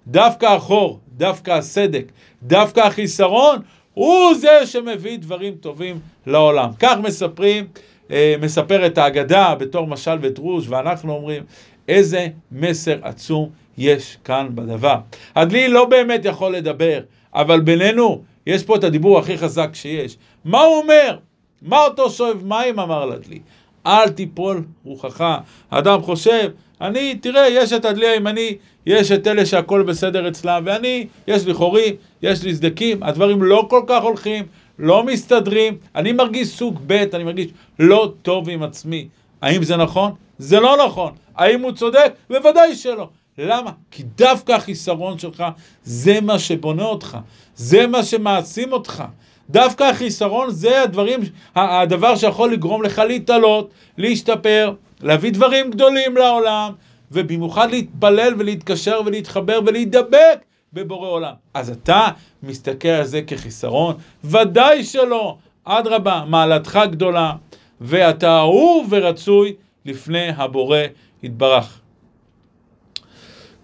[0.07, 2.05] דווקא החור, דווקא הסדק,
[2.43, 3.59] דווקא החיסרון,
[3.95, 6.71] הוא זה שמביא דברים טובים לעולם.
[6.79, 7.67] כך מספרים,
[8.11, 11.43] אה, מספרת ההגדה בתור משל ודרוש, ואנחנו אומרים,
[11.89, 14.97] איזה מסר עצום יש כאן בדבר.
[15.37, 17.01] הדלי לא באמת יכול לדבר,
[17.35, 20.17] אבל בינינו, יש פה את הדיבור הכי חזק שיש.
[20.45, 21.17] מה הוא אומר?
[21.63, 23.39] מה אותו שואב מים אמר לדלי?
[23.87, 25.39] אל תיפול רוחך.
[25.71, 31.07] האדם חושב, אני, תראה, יש את הדלי הימני, יש את אלה שהכל בסדר אצלם, ואני,
[31.27, 34.45] יש לי חורים, יש לי סדקים, הדברים לא כל כך הולכים,
[34.79, 37.47] לא מסתדרים, אני מרגיש סוג ב', אני מרגיש
[37.79, 39.09] לא טוב עם עצמי.
[39.43, 40.13] האם זה נכון?
[40.39, 41.13] זה לא נכון.
[41.37, 42.13] האם הוא צודק?
[42.31, 43.09] בוודאי שלא.
[43.39, 43.71] למה?
[43.91, 45.45] כי דווקא החיסרון שלך
[45.85, 47.19] זה מה שבונה אותך,
[47.55, 49.05] זה מה שמעצים אותך.
[49.51, 51.21] דווקא החיסרון זה הדברים,
[51.55, 56.73] הדבר שיכול לגרום לך להתעלות, להשתפר, להביא דברים גדולים לעולם,
[57.13, 60.39] ובמיוחד להתפלל ולהתקשר ולהתחבר ולהידבק
[60.73, 61.33] בבורא עולם.
[61.55, 62.09] אז אתה
[62.43, 63.97] מסתכל על זה כחיסרון?
[64.25, 65.37] ודאי שלא.
[65.65, 67.33] אדרבה, מעלתך גדולה,
[67.81, 70.79] ואתה אהוב ורצוי לפני הבורא
[71.23, 71.81] יתברך.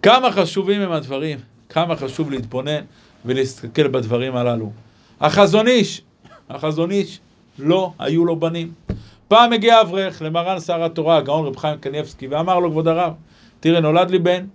[0.02, 2.80] כמה חשובים הם הדברים, כמה חשוב להתבונן
[3.24, 4.85] ולהסתכל בדברים הללו.
[5.20, 6.02] החזון איש,
[6.50, 7.20] החזון איש,
[7.58, 8.72] לא היו לו בנים.
[9.28, 13.12] פעם הגיע אברך למרן שר התורה, הגאון רב חיים קניבסקי, ואמר לו, כבוד הרב,
[13.60, 14.46] תראה, נולד לי בן,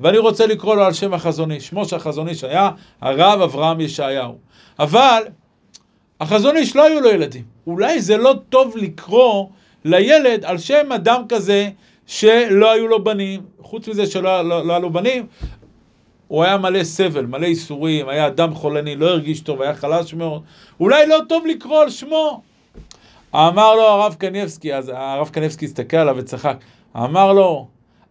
[0.00, 1.68] ואני רוצה לקרוא לו על שם החזון איש.
[1.68, 4.38] שמו של החזון איש היה הרב אברהם ישעיהו.
[4.78, 5.22] אבל
[6.20, 7.44] החזון איש לא היו לו ילדים.
[7.66, 9.46] אולי זה לא טוב לקרוא
[9.84, 11.70] לילד על שם אדם כזה
[12.06, 13.40] שלא היו לו בנים.
[13.60, 15.26] חוץ מזה שלא לא, לא היה לו בנים,
[16.28, 20.42] הוא היה מלא סבל, מלא ייסורים, היה אדם חולני, לא הרגיש טוב, היה חלש מאוד.
[20.80, 22.42] אולי לא טוב לקרוא על שמו.
[23.34, 26.56] אמר לו הרב קניבסקי, אז הרב קניבסקי הסתכל עליו וצחק.
[26.96, 27.68] אמר לו,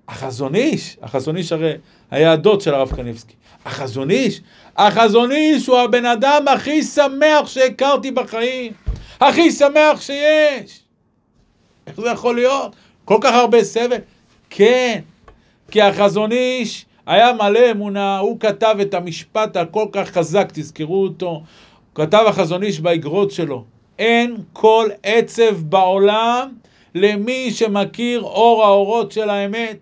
[0.07, 1.73] החזון איש, החזון איש הרי
[2.11, 3.33] היה הדוד של הרב קניבסקי.
[3.65, 4.41] החזון איש,
[4.77, 8.73] החזון איש הוא הבן אדם הכי שמח שהכרתי בחיים.
[9.19, 10.79] הכי שמח שיש.
[11.87, 12.75] איך זה יכול להיות?
[13.05, 13.97] כל כך הרבה סבל?
[14.49, 14.99] כן,
[15.71, 21.29] כי החזון איש היה מלא אמונה, הוא כתב את המשפט הכל כך חזק, תזכרו אותו.
[21.29, 21.43] הוא
[21.95, 23.63] כתב החזון איש באגרות שלו.
[23.99, 26.49] אין כל עצב בעולם
[26.95, 29.77] למי שמכיר אור האורות של האמת.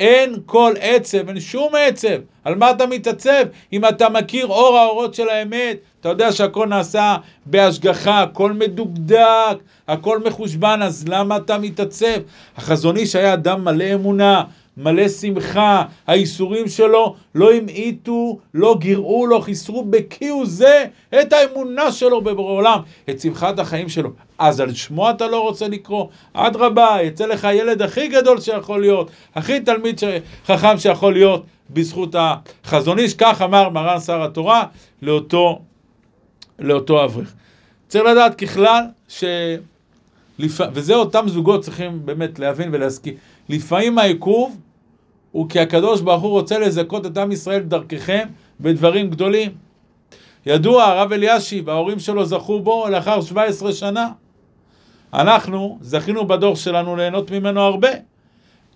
[0.00, 2.18] אין כל עצב, אין שום עצב.
[2.44, 3.44] על מה אתה מתעצב?
[3.72, 10.18] אם אתה מכיר אור האורות של האמת, אתה יודע שהכל נעשה בהשגחה, הכל מדוקדק, הכל
[10.18, 12.20] מחושבן, אז למה אתה מתעצב?
[12.56, 14.44] החזון איש היה אדם מלא אמונה,
[14.76, 20.84] מלא שמחה, האיסורים שלו לא המעיטו, לא גירעו, לא חיסרו בכיהו זה
[21.20, 22.78] את האמונה שלו בבורא עולם,
[23.10, 24.10] את שמחת החיים שלו.
[24.38, 26.06] אז על שמו אתה לא רוצה לקרוא?
[26.32, 30.04] אדרבה, יצא לך הילד הכי גדול שיכול להיות, הכי תלמיד ש...
[30.46, 34.64] חכם שיכול להיות בזכות החזון איש, כך אמר מרן שר התורה
[35.02, 35.60] לאותו,
[36.58, 37.32] לאותו אברך.
[37.88, 39.24] צריך לדעת ככלל, ש...
[40.38, 40.60] לפ...
[40.72, 43.14] וזה אותם זוגות צריכים באמת להבין ולהסכים.
[43.48, 44.56] לפעמים העיכוב
[45.34, 48.28] הוא כי הקדוש ברוך הוא רוצה לזכות את עם ישראל דרככם
[48.60, 49.50] בדברים גדולים.
[50.46, 54.08] ידוע, הרב אלישיב, ההורים שלו זכו בו לאחר 17 שנה.
[55.14, 57.88] אנחנו זכינו בדור שלנו ליהנות ממנו הרבה.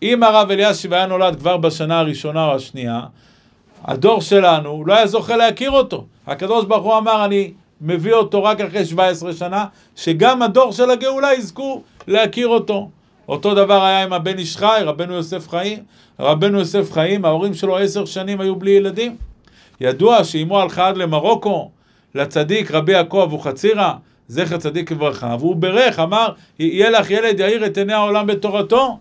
[0.02, 3.00] אם הרב אלישיב היה נולד כבר בשנה הראשונה או השנייה,
[3.84, 6.06] הדור שלנו לא היה זוכה להכיר אותו.
[6.26, 9.64] הקדוש ברוך הוא אמר, אני מביא אותו רק אחרי 17 שנה,
[9.96, 12.88] שגם הדור של הגאולה יזכו להכיר אותו.
[13.28, 15.78] אותו דבר היה עם הבן איש חי, רבנו יוסף חיים.
[16.20, 19.16] רבנו יוסף חיים, ההורים שלו עשר שנים היו בלי ילדים.
[19.80, 21.70] ידוע שאמו הלכה עד למרוקו,
[22.14, 23.92] לצדיק רבי יעקב אבוחצירא,
[24.28, 28.98] זכר צדיק לברכה, והוא ברך, אמר, יהיה לך ילד יאיר את עיני העולם בתורתו.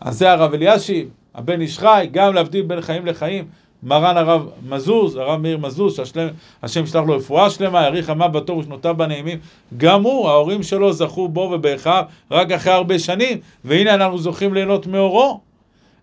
[0.00, 3.44] אז זה הרב אלישיב, הבן איש חי, גם להבדיל בין חיים לחיים.
[3.82, 6.28] מרן הרב מזוז, הרב מאיר מזוז, שהשלם,
[6.62, 9.38] השם ישלח לו רפואה שלמה, יאריך ימיו בטוב ושנותיו בנעימים.
[9.76, 14.86] גם הוא, ההורים שלו זכו בו ובאחיו רק אחרי הרבה שנים, והנה אנחנו זוכים ליהנות
[14.86, 15.40] מאורו.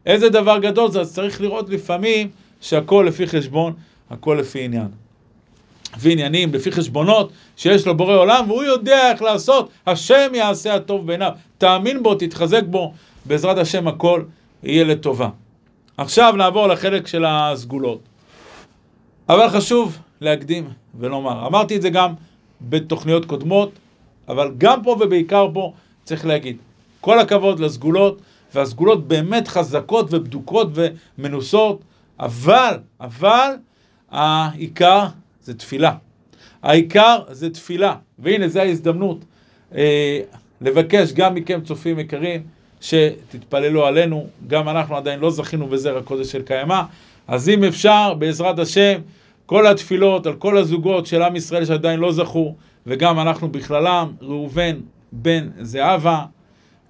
[0.05, 2.29] איזה דבר גדול זה, אז צריך לראות לפעמים
[2.61, 3.73] שהכל לפי חשבון,
[4.09, 4.87] הכל לפי עניין.
[5.97, 11.07] לפי עניינים, לפי חשבונות שיש לו בורא עולם, והוא יודע איך לעשות, השם יעשה הטוב
[11.07, 11.31] בעיניו.
[11.57, 12.93] תאמין בו, תתחזק בו,
[13.25, 14.23] בעזרת השם הכל
[14.63, 15.29] יהיה לטובה.
[15.99, 17.99] עכשיו נעבור לחלק של הסגולות.
[19.29, 20.69] אבל חשוב להקדים
[20.99, 22.13] ולומר, אמרתי את זה גם
[22.61, 23.71] בתוכניות קודמות,
[24.27, 25.73] אבל גם פה ובעיקר פה
[26.03, 26.57] צריך להגיד,
[27.01, 28.21] כל הכבוד לסגולות,
[28.55, 31.81] והסגולות באמת חזקות ובדוקות ומנוסות,
[32.19, 33.53] אבל, אבל,
[34.11, 35.05] העיקר
[35.43, 35.93] זה תפילה.
[36.63, 39.25] העיקר זה תפילה, והנה זו ההזדמנות
[39.75, 40.19] אה,
[40.61, 42.43] לבקש גם מכם צופים יקרים,
[42.81, 46.81] שתתפללו עלינו, גם אנחנו עדיין לא זכינו בזר הקודש של קיימא,
[47.27, 48.99] אז אם אפשר, בעזרת השם,
[49.45, 52.55] כל התפילות על כל הזוגות של עם ישראל שעדיין לא זכו,
[52.87, 54.79] וגם אנחנו בכללם, ראובן
[55.11, 56.25] בן זהבה,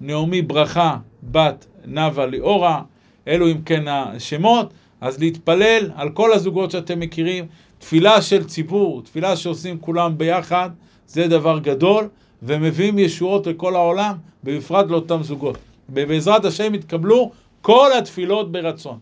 [0.01, 2.81] נעמי ברכה בת נאוה ליאורה,
[3.27, 7.45] אלו אם כן השמות, אז להתפלל על כל הזוגות שאתם מכירים,
[7.79, 10.69] תפילה של ציבור, תפילה שעושים כולם ביחד,
[11.07, 12.07] זה דבר גדול,
[12.43, 15.57] ומביאים ישועות לכל העולם, בפרט לאותם זוגות.
[15.93, 17.31] ובעזרת השם יתקבלו
[17.61, 18.99] כל התפילות ברצון.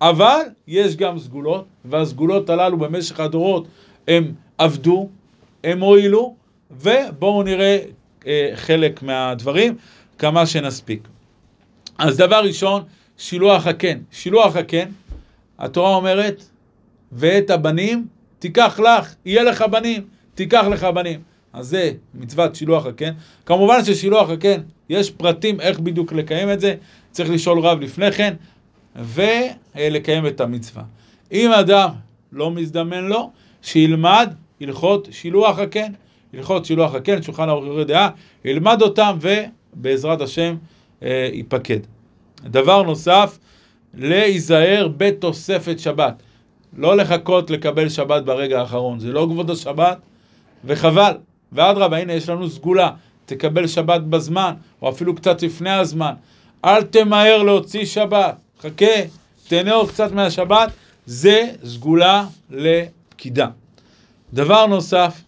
[0.00, 3.66] אבל יש גם סגולות, והסגולות הללו במשך הדורות
[4.08, 5.08] הם עבדו,
[5.64, 6.34] הם הועילו,
[6.70, 7.78] ובואו נראה
[8.26, 9.76] אה, חלק מהדברים,
[10.18, 11.08] כמה שנספיק.
[11.98, 12.82] אז דבר ראשון,
[13.16, 13.98] שילוח הקן.
[14.10, 14.88] שילוח הקן,
[15.58, 16.44] התורה אומרת,
[17.12, 18.06] ואת הבנים
[18.38, 20.02] תיקח לך, יהיה לך בנים,
[20.34, 21.20] תיקח לך בנים.
[21.52, 23.12] אז זה מצוות שילוח הקן.
[23.46, 24.60] כמובן ששילוח הקן,
[24.92, 26.74] יש פרטים איך בדיוק לקיים את זה,
[27.10, 28.34] צריך לשאול רב לפני כן,
[28.96, 30.82] ולקיים את המצווה.
[31.32, 31.88] אם אדם
[32.32, 33.30] לא מזדמן לו,
[33.62, 35.92] שילמד הלכות שילוח הקן.
[36.34, 38.08] הלכות שילוח הקן, שולחן ערוך יורד דעה,
[38.44, 40.56] ילמד אותם ובעזרת השם
[41.02, 41.78] אה, ייפקד.
[42.44, 43.38] דבר נוסף,
[43.94, 46.22] להיזהר בתוספת שבת.
[46.76, 49.98] לא לחכות לקבל שבת ברגע האחרון, זה לא כבוד השבת,
[50.64, 51.12] וחבל.
[51.52, 52.90] ואדרבה, הנה יש לנו סגולה,
[53.26, 56.12] תקבל שבת בזמן, או אפילו קצת לפני הזמן.
[56.64, 58.94] אל תמהר להוציא שבת, חכה,
[59.48, 60.72] תהנה עוד קצת מהשבת,
[61.06, 63.48] זה סגולה לפקידה.
[64.32, 65.22] דבר נוסף,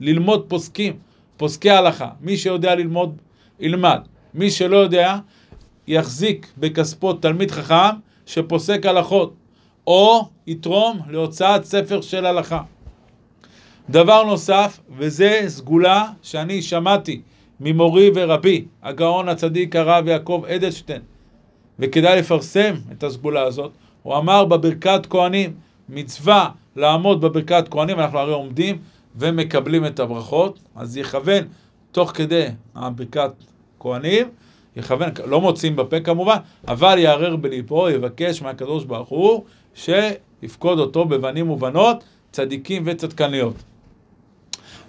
[0.00, 0.96] ללמוד פוסקים,
[1.36, 2.08] פוסקי הלכה.
[2.20, 3.16] מי שיודע ללמוד,
[3.60, 4.00] ילמד.
[4.34, 5.16] מי שלא יודע,
[5.86, 9.34] יחזיק בכספו תלמיד חכם שפוסק הלכות,
[9.86, 12.62] או יתרום להוצאת ספר של הלכה.
[13.90, 17.20] דבר נוסף, וזה סגולה שאני שמעתי
[17.60, 21.02] ממורי ורבי, הגאון הצדיק הרב יעקב אדלשטיין,
[21.78, 23.72] וכדאי לפרסם את הסגולה הזאת.
[24.02, 25.52] הוא אמר בברכת כהנים,
[25.88, 28.78] מצווה לעמוד בברכת כהנים, אנחנו הרי עומדים
[29.16, 31.44] ומקבלים את הברכות, אז יכוון
[31.92, 33.30] תוך כדי הברכת
[33.80, 34.28] כהנים,
[34.76, 36.36] יכוון, לא מוצאים בפה כמובן,
[36.68, 43.54] אבל יערער בליבו, יבקש מהקדוש ברוך הוא שיפקוד אותו בבנים ובנות, צדיקים וצדקניות.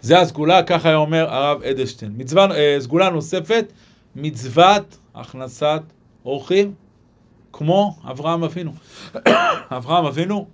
[0.02, 2.14] זה הסגולה, ככה אומר הרב אדלשטיין.
[2.18, 3.74] מצווה, אה, סגולה נוספת,
[4.16, 5.82] מצוות הכנסת
[6.26, 6.74] אורחים,
[7.54, 8.72] כמו אברהם אבינו.
[9.78, 10.48] אברהם אבינו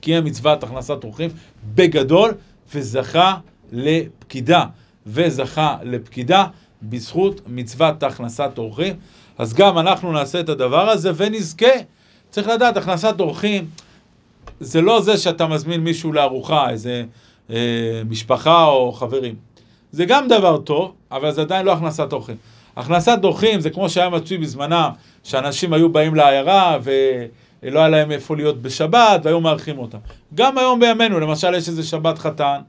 [0.00, 1.30] קיים מצוות הכנסת אורחים
[1.74, 2.34] בגדול,
[2.74, 3.36] וזכה
[3.72, 4.64] לפקידה.
[5.06, 6.46] וזכה לפקידה
[6.82, 8.96] בזכות מצוות הכנסת אורחים.
[9.38, 11.66] אז גם אנחנו נעשה את הדבר הזה ונזכה.
[12.30, 13.66] צריך לדעת, הכנסת אורחים
[14.60, 17.04] זה לא זה שאתה מזמין מישהו לארוחה, איזה
[17.50, 19.34] אה, משפחה או חברים.
[19.92, 22.36] זה גם דבר טוב, אבל זה עדיין לא הכנסת אורחים.
[22.76, 24.90] הכנסת אורחים זה כמו שהיה מצוי בזמנם,
[25.24, 29.98] שאנשים היו באים לעיירה ולא היה להם איפה להיות בשבת והיו מארחים אותם.
[30.34, 32.60] גם היום בימינו, למשל יש איזה שבת חתן,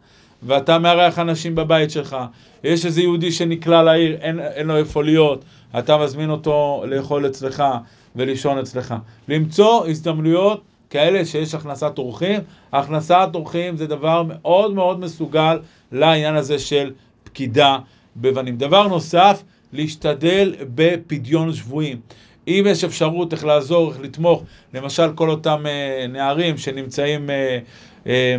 [0.43, 2.17] ואתה מארח אנשים בבית שלך,
[2.63, 5.45] יש איזה יהודי שנקלע לעיר, אין, אין לו איפה להיות,
[5.79, 7.63] אתה מזמין אותו לאכול אצלך
[8.15, 8.95] ולישון אצלך.
[9.27, 12.39] למצוא הזדמנויות כאלה שיש הכנסת אורחים.
[12.73, 15.59] הכנסת אורחים זה דבר מאוד מאוד מסוגל
[15.91, 16.91] לעניין הזה של
[17.23, 17.77] פקידה
[18.15, 18.57] בבנים.
[18.57, 21.99] דבר נוסף, להשתדל בפדיון שבויים.
[22.47, 27.59] אם יש אפשרות איך לעזור, איך לתמוך, למשל כל אותם אה, נערים שנמצאים אה,
[28.07, 28.35] אה,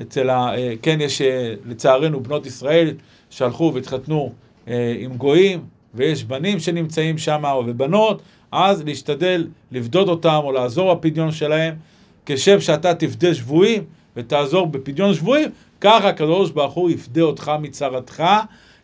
[0.00, 0.56] אצל ה...
[0.56, 2.94] אה, כן, יש אה, לצערנו בנות ישראל
[3.30, 4.32] שהלכו והתחתנו
[4.68, 5.60] אה, עם גויים,
[5.94, 8.22] ויש בנים שנמצאים שם, ובנות,
[8.54, 11.74] אז להשתדל לבדוד אותם או לעזור בפדיון שלהם,
[12.26, 13.84] כשם שאתה תפדה שבויים
[14.16, 15.48] ותעזור בפדיון שבויים,
[15.80, 18.24] ככה הקדוש ברוך הוא יפדה אותך מצרתך,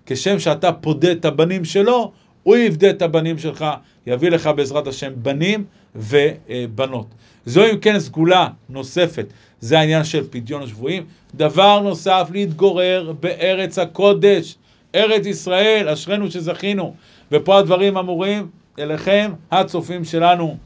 [0.06, 2.12] כשם שאתה פודה את הבנים שלו,
[2.42, 3.64] הוא יפדה את הבנים שלך,
[4.06, 5.64] יביא לך בעזרת השם בנים
[5.96, 7.06] ובנות.
[7.46, 9.26] זו אם כן סגולה נוספת,
[9.60, 11.04] זה העניין של פדיון שבויים.
[11.34, 14.56] דבר נוסף, להתגורר בארץ הקודש,
[14.94, 16.94] ארץ ישראל, אשרינו שזכינו.
[17.32, 20.56] ופה הדברים אמורים אליכם, הצופים שלנו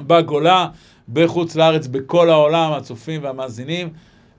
[0.00, 0.68] בגולה,
[1.12, 3.92] בחוץ לארץ, בכל העולם, הצופים והמאזינים.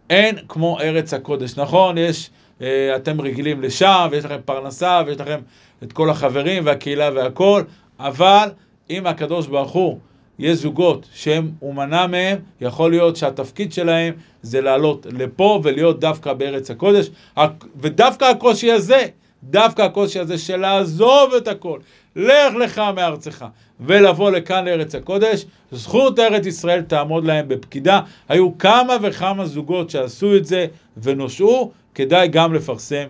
[0.10, 1.58] אין כמו ארץ הקודש.
[1.58, 2.30] נכון, יש,
[2.62, 5.39] אה, אתם רגילים לשם, ויש לכם פרנסה, ויש לכם
[5.84, 7.64] את כל החברים והקהילה והכל,
[7.99, 8.49] אבל
[8.89, 9.99] אם הקדוש ברוך הוא,
[10.39, 16.34] יש זוגות שהם, הוא מנע מהם, יכול להיות שהתפקיד שלהם זה לעלות לפה ולהיות דווקא
[16.34, 17.10] בארץ הקודש,
[17.76, 19.06] ודווקא הקושי הזה,
[19.43, 21.80] דווקא הקושי הזה של לעזוב את הכל,
[22.16, 23.45] לך לך מארצך,
[23.80, 28.01] ולבוא לכאן לארץ הקודש, זכות ארץ ישראל תעמוד להם בפקידה.
[28.30, 30.66] היו כמה וכמה זוגות שעשו את זה
[30.97, 33.05] ונושעו, כדאי גם לפרסם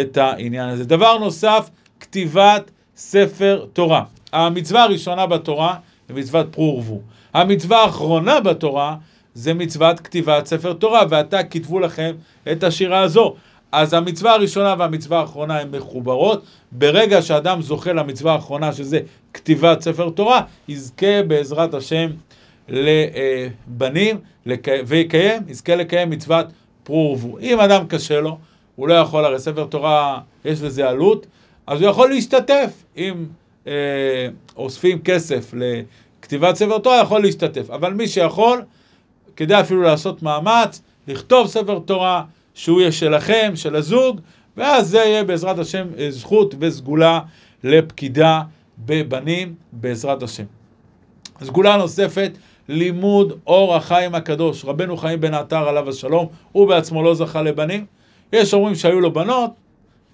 [0.00, 0.84] את העניין הזה.
[0.84, 4.04] דבר נוסף, כתיבת ספר תורה.
[4.32, 5.76] המצווה הראשונה בתורה
[6.08, 7.00] היא מצוות פרו ורבו.
[7.34, 8.96] המצווה האחרונה בתורה
[9.34, 12.12] זה מצוות כתיבת ספר תורה, ועתה כתבו לכם
[12.52, 13.34] את השירה הזו.
[13.72, 16.44] אז המצווה הראשונה והמצווה האחרונה הן מחוברות.
[16.72, 19.00] ברגע שאדם זוכה למצווה האחרונה, שזה
[19.34, 22.10] כתיבת ספר תורה, יזכה בעזרת השם
[22.68, 24.20] לבנים
[24.86, 26.46] ויקיים, יזכה לקיים מצוות
[26.84, 27.38] פרו ורבו.
[27.38, 28.38] אם אדם קשה לו,
[28.76, 31.26] הוא לא יכול, הרי ספר תורה, יש לזה עלות,
[31.66, 32.70] אז הוא יכול להשתתף.
[32.96, 33.26] אם
[33.66, 33.72] אה,
[34.56, 37.70] אוספים כסף לכתיבת ספר תורה, יכול להשתתף.
[37.70, 38.62] אבל מי שיכול,
[39.36, 42.24] כדאי אפילו לעשות מאמץ, לכתוב ספר תורה,
[42.58, 44.20] שהוא יהיה שלכם, של הזוג,
[44.56, 47.20] ואז זה יהיה בעזרת השם אה, זכות וסגולה
[47.64, 48.42] לפקידה
[48.78, 50.44] בבנים, בעזרת השם.
[51.42, 52.32] סגולה נוספת,
[52.68, 54.64] לימוד אור החיים הקדוש.
[54.64, 57.86] רבנו חיים בן עטר עליו השלום, הוא בעצמו לא זכה לבנים.
[58.32, 59.50] יש אומרים שהיו לו בנות,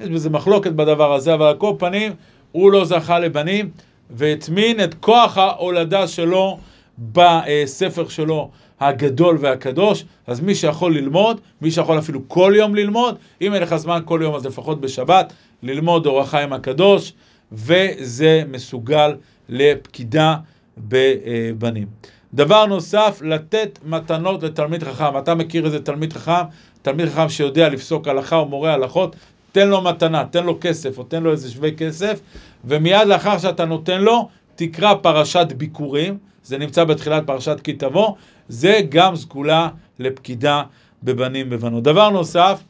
[0.00, 2.12] יש בזה מחלוקת בדבר הזה, אבל על כל פנים,
[2.52, 3.70] הוא לא זכה לבנים,
[4.10, 6.58] והטמין את כוח ההולדה שלו
[6.98, 8.50] בספר שלו,
[8.80, 10.04] הגדול והקדוש.
[10.26, 14.20] אז מי שיכול ללמוד, מי שיכול אפילו כל יום ללמוד, אם אין לך זמן כל
[14.22, 17.12] יום, אז לפחות בשבת, ללמוד אור החיים הקדוש,
[17.52, 19.14] וזה מסוגל
[19.48, 20.36] לפקידה
[20.78, 21.86] בבנים.
[22.34, 25.18] דבר נוסף, לתת מתנות לתלמיד חכם.
[25.18, 26.44] אתה מכיר איזה תלמיד חכם?
[26.82, 29.16] תלמיד חכם שיודע לפסוק הלכה או מורה הלכות,
[29.52, 32.20] תן לו מתנה, תן לו כסף, או תן לו איזה שווה כסף,
[32.64, 38.12] ומיד לאחר שאתה נותן לו, תקרא פרשת ביקורים, זה נמצא בתחילת פרשת כי תבוא,
[38.48, 39.68] זה גם סגולה
[39.98, 40.62] לפקידה
[41.02, 41.82] בבנים ובנות.
[41.82, 42.60] דבר נוסף,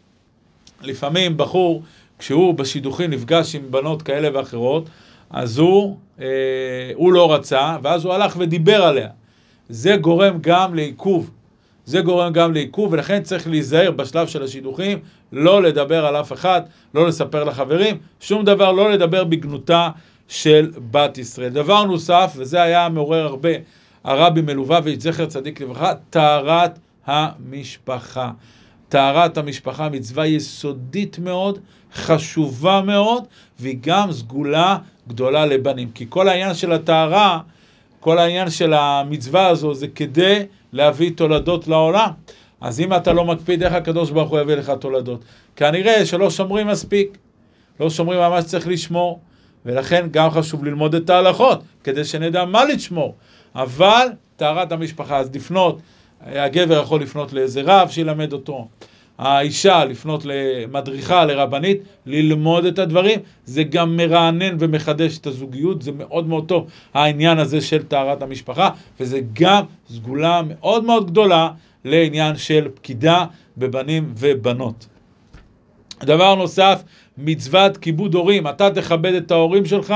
[0.83, 1.83] לפעמים בחור,
[2.19, 4.89] כשהוא בשידוכים נפגש עם בנות כאלה ואחרות,
[5.31, 6.27] אז הוא, אה,
[6.95, 9.09] הוא לא רצה, ואז הוא הלך ודיבר עליה.
[9.69, 11.31] זה גורם גם לעיכוב.
[11.87, 14.99] זה גורם גם לעיכוב, ולכן צריך להיזהר בשלב של השידוכים,
[15.33, 16.63] לא לדבר על אף אחד,
[16.95, 19.89] לא לספר לחברים, שום דבר, לא לדבר בגנותה
[20.29, 21.49] של בת ישראל.
[21.49, 23.51] דבר נוסף, וזה היה מעורר הרבה,
[24.05, 28.31] הרבי מלובביץ', זכר צדיק לברכה, טהרת המשפחה.
[28.89, 31.59] טהרת המשפחה, מצווה יסודית מאוד,
[31.95, 33.25] חשובה מאוד,
[33.59, 34.79] והיא גם סגולה
[35.09, 35.91] גדולה לבנים.
[35.95, 37.41] כי כל העניין של הטהרה,
[38.01, 40.43] כל העניין של המצווה הזו זה כדי
[40.73, 42.11] להביא תולדות לעולם.
[42.61, 45.25] אז אם אתה לא מקפיד, איך הקדוש ברוך הוא יביא לך תולדות?
[45.57, 47.19] כנראה שלא שומרים מספיק.
[47.81, 49.21] לא שומרים על מה שצריך לשמור,
[49.67, 53.15] ולכן גם חשוב ללמוד את ההלכות, כדי שנדע מה לשמור.
[53.55, 54.07] אבל
[54.37, 55.79] טהרת המשפחה, אז לפנות,
[56.21, 58.69] הגבר יכול לפנות לאיזה רב שילמד אותו.
[59.19, 66.29] האישה לפנות למדריכה, לרבנית, ללמוד את הדברים, זה גם מרענן ומחדש את הזוגיות, זה מאוד
[66.29, 71.51] מאוד טוב, העניין הזה של טהרת המשפחה, וזה גם סגולה מאוד מאוד גדולה
[71.85, 73.25] לעניין של פקידה
[73.57, 74.87] בבנים ובנות.
[76.03, 76.83] דבר נוסף,
[77.19, 79.95] מצוות כיבוד הורים, אתה תכבד את ההורים שלך,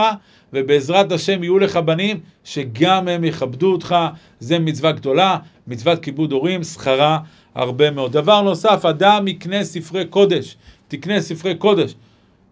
[0.53, 3.97] ובעזרת השם יהיו לך בנים שגם הם יכבדו אותך,
[4.41, 7.19] זה מצווה גדולה, מצוות כיבוד הורים, שכרה
[7.55, 8.13] הרבה מאוד.
[8.13, 10.57] דבר נוסף, אדם יקנה ספרי קודש,
[10.89, 11.95] תקנה ספרי קודש.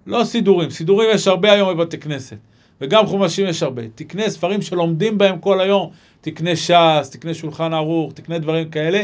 [0.07, 2.37] לא סידורים, סידורים יש הרבה היום בבתי כנסת,
[2.81, 3.83] וגם חומשים יש הרבה.
[3.95, 5.91] תקנה ספרים שלומדים בהם כל היום,
[6.21, 9.03] תקנה ש"ס, תקנה שולחן ערוך, תקנה דברים כאלה,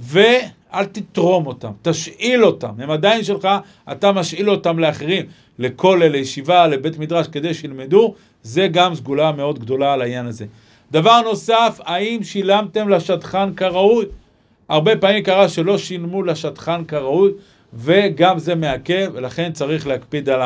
[0.00, 2.70] ואל תתרום אותם, תשאיל אותם.
[2.78, 3.48] הם עדיין שלך,
[3.92, 5.26] אתה משאיל אותם לאחרים,
[5.58, 10.46] לכולל, לישיבה, לבית מדרש, כדי שילמדו, זה גם סגולה מאוד גדולה על העניין הזה.
[10.90, 14.04] דבר נוסף, האם שילמתם לשטחן כראוי?
[14.68, 17.32] הרבה פעמים קרה שלא שילמו לשטחן כראוי,
[17.74, 20.40] וגם זה מעכב, ולכן צריך להקפיד על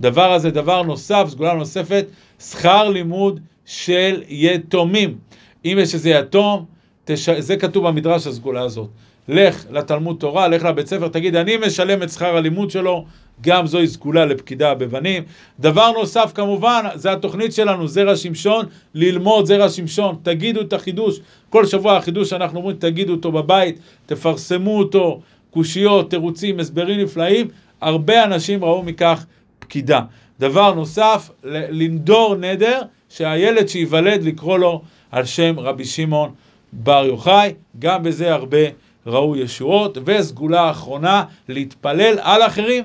[0.00, 0.50] הדבר הזה.
[0.50, 2.06] דבר נוסף, סגולה נוספת,
[2.40, 5.18] שכר לימוד של יתומים.
[5.64, 6.64] אם יש איזה יתום,
[7.04, 7.28] תש...
[7.28, 8.88] זה כתוב במדרש הסגולה הזאת.
[9.28, 13.04] לך לתלמוד תורה, לך לבית ספר, תגיד, אני משלם את שכר הלימוד שלו,
[13.40, 15.22] גם זוהי סגולה לפקידה בבנים.
[15.60, 20.16] דבר נוסף כמובן, זה התוכנית שלנו, זרע שמשון, ללמוד זרע שמשון.
[20.22, 26.60] תגידו את החידוש, כל שבוע החידוש שאנחנו אומרים, תגידו אותו בבית, תפרסמו אותו, קושיות, תירוצים,
[26.60, 27.48] הסברים נפלאים.
[27.80, 29.26] הרבה אנשים ראו מכך
[29.58, 30.00] פקידה.
[30.40, 34.82] דבר נוסף, לנדור נדר, שהילד שייוולד לקרוא לו
[35.12, 36.30] על שם רבי שמעון
[36.74, 38.58] בר יוחאי, גם בזה הרבה
[39.06, 39.98] ראו ישועות.
[40.04, 42.84] וסגולה אחרונה, להתפלל על אחרים.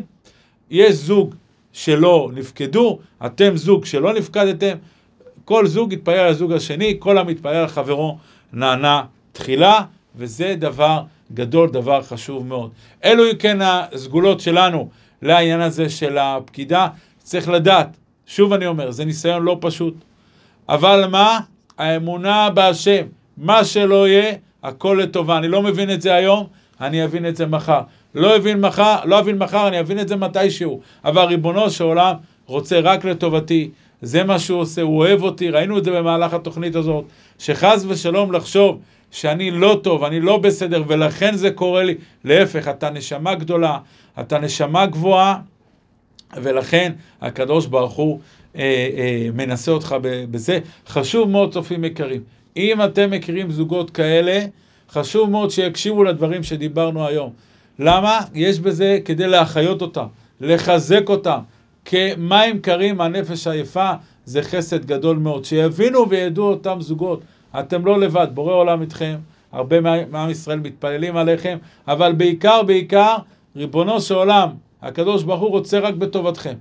[0.70, 1.36] יש זוג
[1.74, 4.76] שלא נפקדו, אתם זוג שלא נפקדתם,
[5.46, 8.18] כל זוג יתפלל על הזוג השני, כל המתפלל על חברו
[8.54, 9.82] נענה תחילה,
[10.16, 12.72] וזה דבר גדול, דבר חשוב מאוד.
[13.04, 14.90] אלו אם כן הסגולות שלנו
[15.22, 16.88] לעניין הזה של הפקידה,
[17.24, 19.94] צריך לדעת, שוב אני אומר, זה ניסיון לא פשוט,
[20.70, 21.40] אבל מה?
[21.78, 23.06] האמונה בהשם,
[23.40, 24.34] מה שלא יהיה,
[24.64, 25.38] הכל לטובה.
[25.38, 26.48] אני לא מבין את זה היום,
[26.82, 27.82] אני אבין את זה מחר.
[28.16, 30.82] לא אבין מחר, לא אבין מחר, אני אבין את זה מתישהו.
[31.06, 32.16] אבל ריבונו של עולם
[32.46, 33.70] רוצה רק לטובתי,
[34.02, 37.06] זה מה שהוא עושה, הוא אוהב אותי, ראינו את זה במהלך התוכנית הזאת,
[37.40, 38.80] שחס ושלום לחשוב
[39.12, 41.96] שאני לא טוב, אני לא בסדר, ולכן זה קורה לי.
[42.24, 43.78] להפך, אתה נשמה גדולה,
[44.20, 45.38] אתה נשמה גבוהה,
[46.36, 48.20] ולכן הקדוש ברוך הוא
[48.56, 48.62] אה,
[48.98, 50.60] אה, מנסה אותך בזה.
[50.88, 52.22] חשוב מאוד, צופים יקרים,
[52.58, 54.46] אם אתם מכירים זוגות כאלה,
[54.90, 57.34] חשוב מאוד שיקשיבו לדברים שדיברנו היום.
[57.80, 58.20] למה?
[58.34, 60.06] יש בזה כדי להחיות אותם,
[60.42, 61.40] לחזק אותם.
[61.86, 63.92] כמים קרים מהנפש היפה,
[64.26, 65.46] זה חסד גדול מאוד.
[65.46, 67.22] שיבינו וידעו אותם זוגות.
[67.60, 69.16] אתם לא לבד, בורא עולם איתכם,
[69.52, 73.16] הרבה מעם ישראל מתפללים עליכם, אבל בעיקר, בעיקר,
[73.56, 74.50] ריבונו של עולם,
[74.82, 76.54] הקדוש ברוך הוא רוצה רק בטובתכם.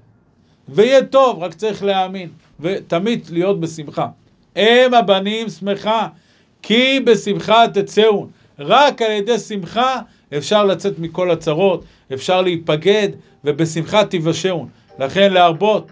[0.68, 2.28] ויהיה טוב, רק צריך להאמין,
[2.60, 4.08] ותמיד להיות בשמחה.
[4.58, 6.08] הם הבנים שמחה,
[6.62, 8.26] כי בשמחה תצאו.
[8.58, 10.00] רק על ידי שמחה
[10.36, 11.84] אפשר לצאת מכל הצרות,
[12.14, 13.08] אפשר להיפגד,
[13.44, 14.68] ובשמחה תיוושעון.
[14.98, 15.90] לכן להרבות,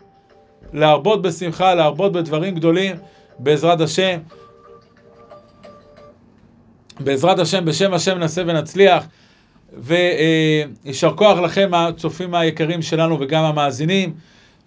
[0.72, 2.96] להרבות בשמחה, להרבות בדברים גדולים,
[3.38, 4.18] בעזרת השם.
[7.00, 9.06] בעזרת השם, בשם השם נעשה ונצליח.
[9.78, 14.14] ויישר כוח לכם, הצופים היקרים שלנו וגם המאזינים,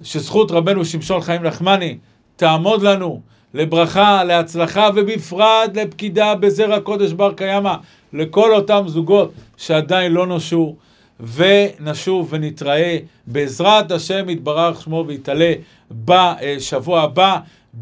[0.04, 1.98] שזכות רבנו שמשון חיים נחמני
[2.36, 3.22] תעמוד לנו
[3.54, 7.76] לברכה, להצלחה ובפרט לפקידה בזרע קודש בר קיימא,
[8.14, 10.76] לכל אותם זוגות שעדיין לא נושו,
[11.36, 12.98] ונשוב ונתראה
[13.28, 15.54] בעזרת השם יתברך שמו ויתעלה
[15.92, 17.38] בשבוע הבא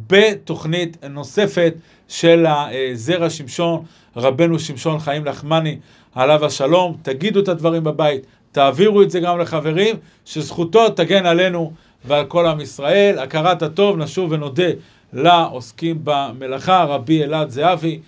[0.07, 1.73] בתוכנית נוספת
[2.07, 3.83] של הזרע שמשון,
[4.15, 5.77] רבנו שמשון חיים לחמני
[6.15, 6.97] עליו השלום.
[7.01, 9.95] תגידו את הדברים בבית, תעבירו את זה גם לחברים,
[10.25, 11.71] שזכותו תגן עלינו
[12.05, 13.19] ועל כל עם ישראל.
[13.19, 14.69] הכרת הטוב, נשוב ונודה
[15.13, 17.99] לעוסקים במלאכה, רבי אלעד זהבי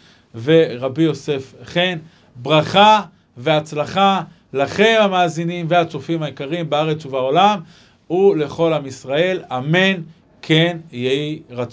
[0.43, 1.97] ורבי יוסף חן.
[2.35, 3.01] ברכה
[3.37, 4.21] והצלחה
[4.53, 7.59] לכם המאזינים והצופים היקרים בארץ ובעולם
[8.09, 10.01] ולכל עם ישראל, אמן
[10.41, 11.69] כן יהי רצון.